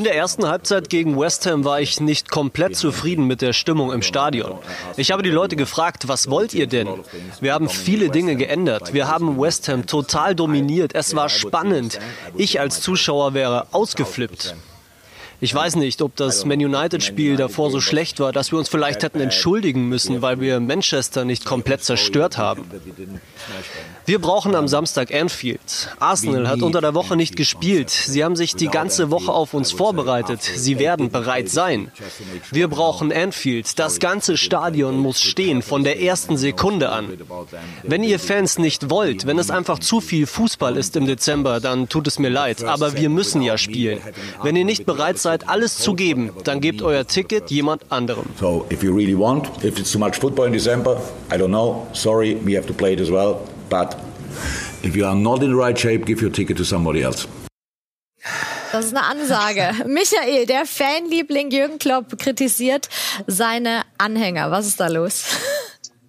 der 0.03 0.15
ersten 0.15 0.47
Halbzeit 0.47 0.89
gegen 0.89 1.19
West 1.19 1.45
Ham 1.45 1.63
war 1.63 1.79
ich 1.79 1.99
nicht 1.99 2.29
komplett 2.29 2.75
zufrieden 2.75 3.25
mit 3.25 3.41
der 3.41 3.53
Stimmung 3.53 3.91
im 3.91 4.03
Stadion. 4.03 4.59
Ich 4.95 5.11
habe 5.11 5.23
die 5.23 5.31
Leute 5.31 5.55
gefragt, 5.55 6.07
was 6.07 6.29
wollt 6.29 6.53
ihr 6.53 6.67
denn? 6.67 6.87
Wir 7.41 7.53
haben 7.53 7.69
viele 7.69 8.09
Dinge 8.09 8.35
geändert. 8.35 8.93
Wir 8.93 9.07
haben 9.07 9.39
West 9.39 9.67
Ham 9.69 9.87
total 9.87 10.35
dominiert. 10.35 10.93
Es 10.93 11.15
war 11.15 11.29
spannend. 11.29 11.99
Ich 12.35 12.59
als 12.59 12.81
Zuschauer 12.81 13.33
wäre 13.33 13.67
ausgeflippt. 13.71 14.55
Ich 15.45 15.53
weiß 15.53 15.75
nicht, 15.75 16.01
ob 16.01 16.15
das 16.15 16.43
Man 16.43 16.57
United-Spiel 16.57 17.35
davor 17.35 17.69
so 17.69 17.79
schlecht 17.79 18.19
war, 18.19 18.31
dass 18.31 18.51
wir 18.51 18.57
uns 18.57 18.67
vielleicht 18.67 19.03
hätten 19.03 19.19
entschuldigen 19.19 19.87
müssen, 19.87 20.23
weil 20.23 20.41
wir 20.41 20.59
Manchester 20.59 21.23
nicht 21.23 21.45
komplett 21.45 21.83
zerstört 21.83 22.39
haben. 22.39 22.65
Wir 24.07 24.19
brauchen 24.19 24.55
am 24.55 24.67
Samstag 24.67 25.13
Anfield. 25.13 25.89
Arsenal 25.99 26.47
hat 26.47 26.63
unter 26.63 26.81
der 26.81 26.95
Woche 26.95 27.15
nicht 27.15 27.35
gespielt. 27.35 27.91
Sie 27.91 28.23
haben 28.23 28.35
sich 28.35 28.55
die 28.55 28.69
ganze 28.69 29.11
Woche 29.11 29.31
auf 29.31 29.53
uns 29.53 29.71
vorbereitet. 29.71 30.41
Sie 30.41 30.79
werden 30.79 31.11
bereit 31.11 31.49
sein. 31.49 31.91
Wir 32.49 32.67
brauchen 32.67 33.13
Anfield. 33.13 33.77
Das 33.77 33.99
ganze 33.99 34.37
Stadion 34.37 34.97
muss 34.97 35.21
stehen, 35.21 35.61
von 35.61 35.83
der 35.83 36.01
ersten 36.01 36.37
Sekunde 36.37 36.89
an. 36.89 37.19
Wenn 37.83 38.03
ihr 38.03 38.17
Fans 38.17 38.57
nicht 38.57 38.89
wollt, 38.89 39.27
wenn 39.27 39.37
es 39.37 39.51
einfach 39.51 39.77
zu 39.77 40.01
viel 40.01 40.25
Fußball 40.25 40.75
ist 40.75 40.95
im 40.95 41.05
Dezember, 41.05 41.59
dann 41.59 41.87
tut 41.87 42.07
es 42.07 42.17
mir 42.17 42.29
leid. 42.29 42.63
Aber 42.63 42.97
wir 42.97 43.09
müssen 43.09 43.43
ja 43.43 43.59
spielen. 43.59 43.99
Wenn 44.41 44.55
ihr 44.55 44.65
nicht 44.65 44.87
bereit 44.87 45.19
seid, 45.19 45.34
alles 45.43 45.77
zu 45.77 45.93
geben, 45.93 46.31
dann 46.43 46.61
gebt 46.61 46.81
euer 46.81 47.05
Ticket 47.05 47.51
jemand 47.51 47.83
anderem. 47.89 48.25
So, 48.39 48.65
if 48.71 48.83
you 48.83 48.93
really 48.95 49.17
want, 49.17 49.49
if 49.63 49.77
it's 49.77 49.91
too 49.91 49.99
much 49.99 50.15
football 50.15 50.47
in 50.47 50.53
December, 50.53 51.01
I 51.31 51.37
don't 51.37 51.49
know. 51.49 51.87
Sorry, 51.93 52.37
we 52.45 52.55
have 52.55 52.67
to 52.67 52.73
play 52.73 52.93
it 52.93 53.01
as 53.01 53.09
well. 53.09 53.41
But 53.69 53.95
if 54.83 54.95
you 54.95 55.05
are 55.05 55.15
not 55.15 55.41
in 55.43 55.51
the 55.51 55.57
right 55.57 55.77
shape, 55.77 56.05
give 56.05 56.21
your 56.21 56.31
ticket 56.31 56.57
to 56.57 56.63
somebody 56.63 57.01
else. 57.01 57.27
Das 58.71 58.85
ist 58.85 58.95
eine 58.95 59.05
Ansage. 59.05 59.73
Michael, 59.87 60.45
der 60.45 60.65
Fanliebling 60.65 61.49
Jürgen 61.51 61.79
Klopp, 61.79 62.17
kritisiert 62.19 62.89
seine 63.27 63.83
Anhänger. 63.97 64.51
Was 64.51 64.67
ist 64.67 64.79
da 64.79 64.87
los? 64.87 65.25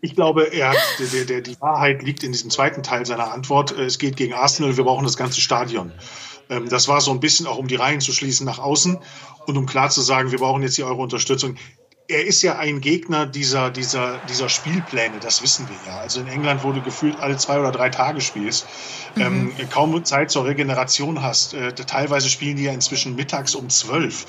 Ich 0.00 0.14
glaube, 0.14 0.52
er 0.52 0.70
hat, 0.70 0.76
der, 1.12 1.24
der, 1.24 1.40
die 1.40 1.60
Wahrheit 1.60 2.02
liegt 2.02 2.22
in 2.22 2.32
diesem 2.32 2.50
zweiten 2.50 2.82
Teil 2.82 3.06
seiner 3.06 3.32
Antwort. 3.32 3.72
Es 3.72 3.98
geht 3.98 4.16
gegen 4.16 4.34
Arsenal, 4.34 4.76
wir 4.76 4.84
brauchen 4.84 5.04
das 5.04 5.16
ganze 5.16 5.40
Stadion. 5.40 5.92
Ähm, 6.48 6.68
das 6.68 6.88
war 6.88 7.00
so 7.00 7.10
ein 7.10 7.20
bisschen 7.20 7.46
auch, 7.46 7.58
um 7.58 7.68
die 7.68 7.76
Reihen 7.76 8.00
zu 8.00 8.12
schließen 8.12 8.46
nach 8.46 8.58
außen 8.58 8.98
und 9.46 9.56
um 9.56 9.66
klar 9.66 9.90
zu 9.90 10.00
sagen, 10.00 10.30
wir 10.32 10.38
brauchen 10.38 10.62
jetzt 10.62 10.76
hier 10.76 10.86
eure 10.86 11.02
Unterstützung 11.02 11.56
er 12.08 12.24
ist 12.24 12.42
ja 12.42 12.58
ein 12.58 12.80
Gegner 12.80 13.26
dieser, 13.26 13.70
dieser, 13.70 14.18
dieser 14.28 14.48
Spielpläne, 14.48 15.18
das 15.20 15.42
wissen 15.42 15.68
wir 15.68 15.76
ja. 15.92 15.98
Also 15.98 16.20
in 16.20 16.28
England, 16.28 16.62
wo 16.62 16.72
du 16.72 16.80
gefühlt 16.82 17.18
alle 17.20 17.36
zwei 17.36 17.58
oder 17.58 17.72
drei 17.72 17.90
Tage 17.90 18.20
spielst, 18.20 18.66
mhm. 19.16 19.22
ähm, 19.22 19.52
kaum 19.70 20.04
Zeit 20.04 20.30
zur 20.30 20.44
Regeneration 20.44 21.22
hast. 21.22 21.54
Äh, 21.54 21.72
teilweise 21.72 22.28
spielen 22.28 22.56
die 22.56 22.64
ja 22.64 22.72
inzwischen 22.72 23.16
mittags 23.16 23.54
um 23.54 23.68
zwölf. 23.68 24.26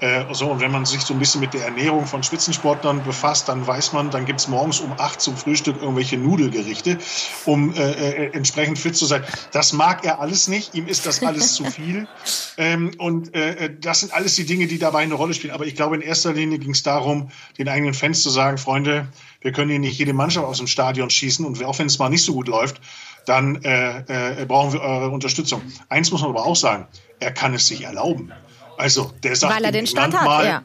Äh, 0.00 0.24
so, 0.32 0.50
und 0.50 0.60
wenn 0.60 0.70
man 0.70 0.86
sich 0.86 1.00
so 1.00 1.12
ein 1.12 1.18
bisschen 1.18 1.40
mit 1.40 1.54
der 1.54 1.64
Ernährung 1.64 2.06
von 2.06 2.22
Spitzensportlern 2.22 3.02
befasst, 3.02 3.48
dann 3.48 3.66
weiß 3.66 3.92
man, 3.92 4.10
dann 4.10 4.26
gibt's 4.26 4.46
morgens 4.46 4.80
um 4.80 4.92
acht 4.98 5.20
zum 5.20 5.36
Frühstück 5.36 5.76
irgendwelche 5.80 6.16
Nudelgerichte, 6.16 6.98
um 7.44 7.74
äh, 7.74 7.90
äh, 7.90 8.32
entsprechend 8.32 8.78
fit 8.78 8.96
zu 8.96 9.06
sein. 9.06 9.24
Das 9.52 9.72
mag 9.72 10.04
er 10.04 10.20
alles 10.20 10.46
nicht, 10.46 10.74
ihm 10.74 10.86
ist 10.86 11.04
das 11.06 11.22
alles 11.22 11.54
zu 11.54 11.64
viel. 11.64 12.06
Ähm, 12.60 12.90
und 12.98 13.36
äh, 13.36 13.66
äh, 13.66 13.70
das 13.80 14.00
sind 14.00 14.12
alles 14.12 14.34
die 14.34 14.44
Dinge, 14.44 14.66
die 14.66 14.78
dabei 14.78 14.98
eine 15.00 15.14
Rolle 15.14 15.32
spielen. 15.32 15.54
Aber 15.54 15.64
ich 15.64 15.76
glaube, 15.76 15.94
in 15.94 16.02
erster 16.02 16.32
Linie 16.32 16.58
ging 16.58 16.72
es 16.72 16.82
darum, 16.82 17.17
den 17.58 17.68
eigenen 17.68 17.94
Fans 17.94 18.22
zu 18.22 18.30
sagen, 18.30 18.58
Freunde, 18.58 19.08
wir 19.40 19.52
können 19.52 19.70
hier 19.70 19.78
nicht 19.78 19.98
jede 19.98 20.12
Mannschaft 20.12 20.46
aus 20.46 20.58
dem 20.58 20.66
Stadion 20.66 21.10
schießen 21.10 21.44
und 21.44 21.62
auch 21.64 21.78
wenn 21.78 21.86
es 21.86 21.98
mal 21.98 22.08
nicht 22.08 22.24
so 22.24 22.32
gut 22.32 22.48
läuft, 22.48 22.80
dann 23.26 23.62
äh, 23.62 24.42
äh, 24.42 24.46
brauchen 24.46 24.72
wir 24.72 24.80
eure 24.80 25.10
Unterstützung. 25.10 25.62
Eins 25.88 26.10
muss 26.10 26.22
man 26.22 26.30
aber 26.30 26.46
auch 26.46 26.56
sagen, 26.56 26.86
er 27.20 27.32
kann 27.32 27.54
es 27.54 27.66
sich 27.66 27.84
erlauben. 27.84 28.32
Also, 28.76 29.12
der 29.22 29.36
sagt 29.36 29.54
Weil 29.54 29.64
er 29.64 29.72
den 29.72 29.86
Stand 29.86 30.16
hat, 30.16 30.24
mal, 30.24 30.46
ja. 30.46 30.62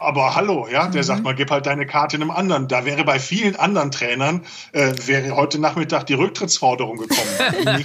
Aber 0.00 0.36
hallo, 0.36 0.68
ja, 0.70 0.86
der 0.86 1.02
mhm. 1.02 1.06
sagt 1.06 1.22
mal, 1.24 1.34
gib 1.34 1.50
halt 1.50 1.66
deine 1.66 1.86
Karte 1.86 2.16
einem 2.16 2.30
anderen. 2.30 2.68
Da 2.68 2.84
wäre 2.84 3.04
bei 3.04 3.18
vielen 3.18 3.56
anderen 3.56 3.90
Trainern, 3.90 4.44
äh, 4.72 4.92
wäre 5.06 5.34
heute 5.34 5.58
Nachmittag 5.60 6.04
die 6.06 6.14
Rücktrittsforderung 6.14 6.98
gekommen. 6.98 7.84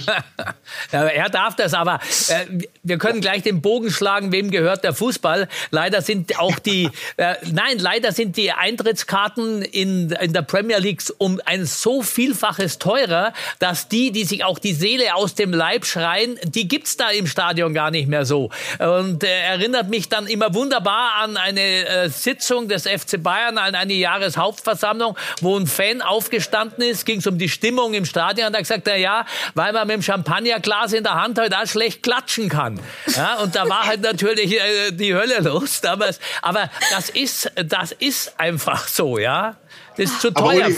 ja, 0.92 1.04
er 1.04 1.28
darf 1.28 1.56
das, 1.56 1.74
aber 1.74 1.98
äh, 2.28 2.66
wir 2.82 2.98
können 2.98 3.20
gleich 3.20 3.42
den 3.42 3.60
Bogen 3.60 3.90
schlagen, 3.90 4.30
wem 4.30 4.50
gehört 4.50 4.84
der 4.84 4.94
Fußball. 4.94 5.48
Leider 5.70 6.02
sind 6.02 6.38
auch 6.38 6.58
die, 6.60 6.88
äh, 7.16 7.34
nein, 7.50 7.78
leider 7.78 8.12
sind 8.12 8.36
die 8.36 8.52
Eintrittskarten 8.52 9.62
in, 9.62 10.10
in 10.10 10.32
der 10.32 10.42
Premier 10.42 10.78
League 10.78 11.02
um 11.18 11.40
ein 11.44 11.66
so 11.66 12.02
Vielfaches 12.02 12.78
teurer, 12.78 13.32
dass 13.58 13.88
die, 13.88 14.12
die 14.12 14.24
sich 14.24 14.44
auch 14.44 14.60
die 14.60 14.72
Seele 14.72 15.16
aus 15.16 15.34
dem 15.34 15.52
Leib 15.52 15.84
schreien, 15.84 16.38
die 16.44 16.68
gibt's 16.68 16.96
da 16.96 17.10
im 17.10 17.26
Stadion 17.26 17.74
gar 17.74 17.90
nicht 17.90 18.08
mehr 18.08 18.24
so. 18.24 18.50
Und 18.78 19.24
äh, 19.24 19.40
erinnert 19.40 19.90
mich 19.90 20.08
dann 20.08 20.28
immer 20.28 20.54
wunderbar 20.54 21.14
an 21.20 21.36
eine 21.36 22.03
äh, 22.04 22.08
Sitzung 22.08 22.68
des 22.68 22.86
FC 22.86 23.22
Bayern 23.22 23.58
an 23.58 23.74
eine 23.74 23.92
Jahreshauptversammlung, 23.92 25.16
wo 25.40 25.58
ein 25.58 25.66
Fan 25.66 26.02
aufgestanden 26.02 26.82
ist, 26.84 27.04
ging 27.04 27.18
es 27.18 27.26
um 27.26 27.38
die 27.38 27.48
Stimmung 27.48 27.94
im 27.94 28.04
Stadion 28.04 28.48
und 28.48 28.54
hat 28.54 28.60
gesagt, 28.60 28.82
na 28.86 28.96
ja, 28.96 29.26
weil 29.54 29.72
man 29.72 29.86
mit 29.86 29.96
dem 29.96 30.02
Champagnerglas 30.02 30.92
in 30.92 31.04
der 31.04 31.14
Hand 31.14 31.38
halt 31.38 31.54
auch 31.54 31.66
schlecht 31.66 32.02
klatschen 32.02 32.48
kann. 32.48 32.80
Ja, 33.16 33.36
und 33.36 33.54
da 33.54 33.68
war 33.68 33.86
halt 33.86 34.02
natürlich 34.02 34.52
äh, 34.54 34.90
die 34.92 35.14
Hölle 35.14 35.40
los 35.40 35.80
damals. 35.80 36.20
Aber 36.42 36.70
das 36.90 37.10
ist, 37.10 37.50
das 37.56 37.92
ist 37.92 38.38
einfach 38.38 38.88
so, 38.88 39.18
ja. 39.18 39.56
Das 39.96 40.10
ist 40.10 40.20
zu 40.20 40.30
teuer. 40.32 40.68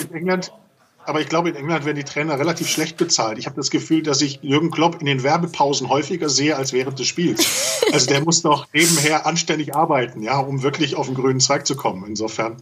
Aber 1.07 1.21
ich 1.21 1.29
glaube, 1.29 1.49
in 1.49 1.57
England 1.57 1.85
werden 1.85 1.97
die 1.97 2.05
Trainer 2.05 2.39
relativ 2.39 2.69
schlecht 2.69 2.97
bezahlt. 2.97 3.39
Ich 3.39 3.47
habe 3.47 3.57
das 3.57 3.71
Gefühl, 3.71 4.03
dass 4.03 4.21
ich 4.21 4.41
Jürgen 4.43 4.71
Klopp 4.71 5.01
in 5.01 5.07
den 5.07 5.23
Werbepausen 5.23 5.89
häufiger 5.89 6.29
sehe 6.29 6.57
als 6.57 6.73
während 6.73 6.99
des 6.99 7.07
Spiels. 7.07 7.81
Also 7.93 8.07
der 8.07 8.23
muss 8.23 8.43
doch 8.43 8.67
nebenher 8.73 9.27
anständig 9.27 9.75
arbeiten, 9.75 10.23
ja, 10.23 10.39
um 10.39 10.63
wirklich 10.63 10.97
auf 10.97 11.07
den 11.07 11.15
grünen 11.15 11.41
Zweig 11.41 11.67
zu 11.67 11.77
kommen. 11.77 12.05
Insofern. 12.07 12.57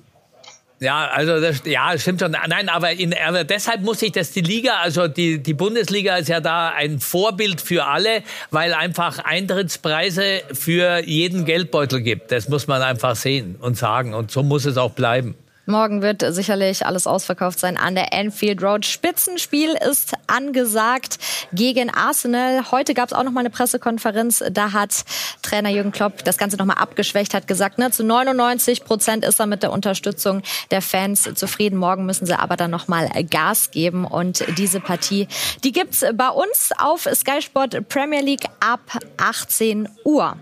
Ja, 0.80 1.07
also 1.07 1.40
das, 1.40 1.62
ja, 1.64 1.96
stimmt 1.96 2.20
schon. 2.20 2.33
Nein, 2.33 2.68
aber, 2.68 2.90
in, 2.90 3.14
aber 3.14 3.44
deshalb 3.44 3.80
muss 3.83 4.02
ich 4.02 4.12
das 4.12 4.33
die 4.33 4.42
Liga, 4.42 4.80
also 4.83 5.09
die, 5.09 5.42
die 5.42 5.54
Bundesliga 5.54 6.16
ist 6.16 6.28
ja 6.28 6.40
da 6.40 6.70
ein 6.70 7.00
Vorbild 7.00 7.61
für 7.61 7.87
alle, 7.87 8.22
weil 8.50 8.74
einfach 8.74 9.20
Eintrittspreise 9.20 10.42
für 10.52 11.02
jeden 11.07 11.46
Geldbeutel 11.46 12.02
gibt. 12.02 12.33
Das 12.33 12.48
muss 12.48 12.66
man 12.66 12.83
einfach 12.83 13.16
sehen 13.16 13.57
und 13.61 13.78
sagen. 13.78 14.12
Und 14.12 14.30
so 14.30 14.42
muss 14.42 14.66
es 14.66 14.76
auch 14.76 14.90
bleiben. 14.90 15.35
Morgen 15.66 16.03
wird 16.03 16.22
sicherlich 16.35 16.85
alles 16.85 17.07
ausverkauft 17.07 17.59
sein 17.59 17.79
an 17.79 17.94
der 17.94 18.12
Anfield 18.12 18.62
Road. 18.62 18.85
Spitzenspiel 18.85 19.74
ist 19.88 20.13
angesagt 20.27 21.19
gegen 21.53 21.91
Arsenal. 21.91 22.71
Heute 22.71 22.95
gab 22.95 23.09
es 23.09 23.13
auch 23.13 23.23
noch 23.23 23.33
mal 23.33 23.41
eine 23.41 23.51
Pressekonferenz. 23.51 24.43
Da 24.51 24.73
hat 24.73 25.05
Trainer 25.43 25.71
Jürgen 25.71 25.93
Klopp 25.93 26.25
das 26.25 26.39
Ganze 26.39 26.57
noch 26.57 26.65
mal 26.65 26.75
abgeschwächt, 26.75 27.35
hat 27.35 27.47
gesagt, 27.47 27.79
ne, 27.79 27.91
zu 27.91 28.05
99 28.05 28.85
Prozent 28.85 29.25
ist 29.25 29.41
er 29.41 29.47
mit 29.47 29.63
der 29.63 29.73
Unterstützung 29.73 30.43
der 30.71 30.83
Fans 30.83 31.29
zufrieden. 31.35 31.79
Morgen 31.79 32.07
müssen 32.07 32.27
sie 32.27 32.39
aber 32.39 32.57
dann 32.57 32.71
noch 32.71 32.89
mal 32.89 33.09
Gas 33.31 33.71
geben. 33.71 34.05
Und 34.05 34.45
diese 34.59 34.81
Partie, 34.81 35.29
die 35.63 35.73
gibt's 35.73 36.05
bei 36.15 36.29
uns 36.29 36.71
auf 36.79 37.09
Sky 37.15 37.41
Sport 37.41 37.89
Premier 37.89 38.21
League 38.21 38.47
ab 38.61 38.99
18 39.17 39.89
Uhr. 40.05 40.37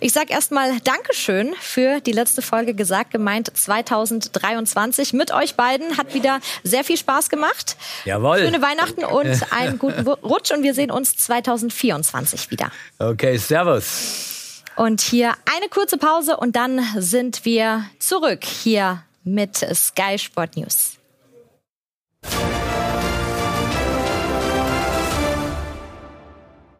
Ich 0.00 0.12
sage 0.12 0.32
erstmal 0.32 0.78
Dankeschön 0.80 1.54
für 1.60 2.00
die 2.00 2.12
letzte 2.12 2.40
Folge 2.40 2.74
gesagt, 2.74 3.10
gemeint 3.10 3.50
2023 3.52 5.12
mit 5.12 5.32
euch 5.32 5.56
beiden. 5.56 5.96
Hat 5.98 6.14
wieder 6.14 6.38
sehr 6.62 6.84
viel 6.84 6.96
Spaß 6.96 7.28
gemacht. 7.28 7.76
Jawohl. 8.04 8.38
Schöne 8.38 8.62
Weihnachten 8.62 9.04
und 9.18 9.52
einen 9.52 9.78
guten 9.78 10.06
Rutsch 10.06 10.50
und 10.50 10.62
wir 10.62 10.74
sehen 10.74 10.90
uns 10.90 11.16
2024 11.16 12.50
wieder. 12.50 12.70
Okay, 12.98 13.36
servus. 13.36 14.62
Und 14.76 15.00
hier 15.00 15.34
eine 15.56 15.68
kurze 15.68 15.98
Pause 15.98 16.36
und 16.36 16.54
dann 16.54 16.80
sind 16.96 17.44
wir 17.44 17.84
zurück 17.98 18.44
hier 18.44 19.02
mit 19.24 19.56
Sky 19.56 20.18
Sport 20.18 20.56
News. 20.56 20.98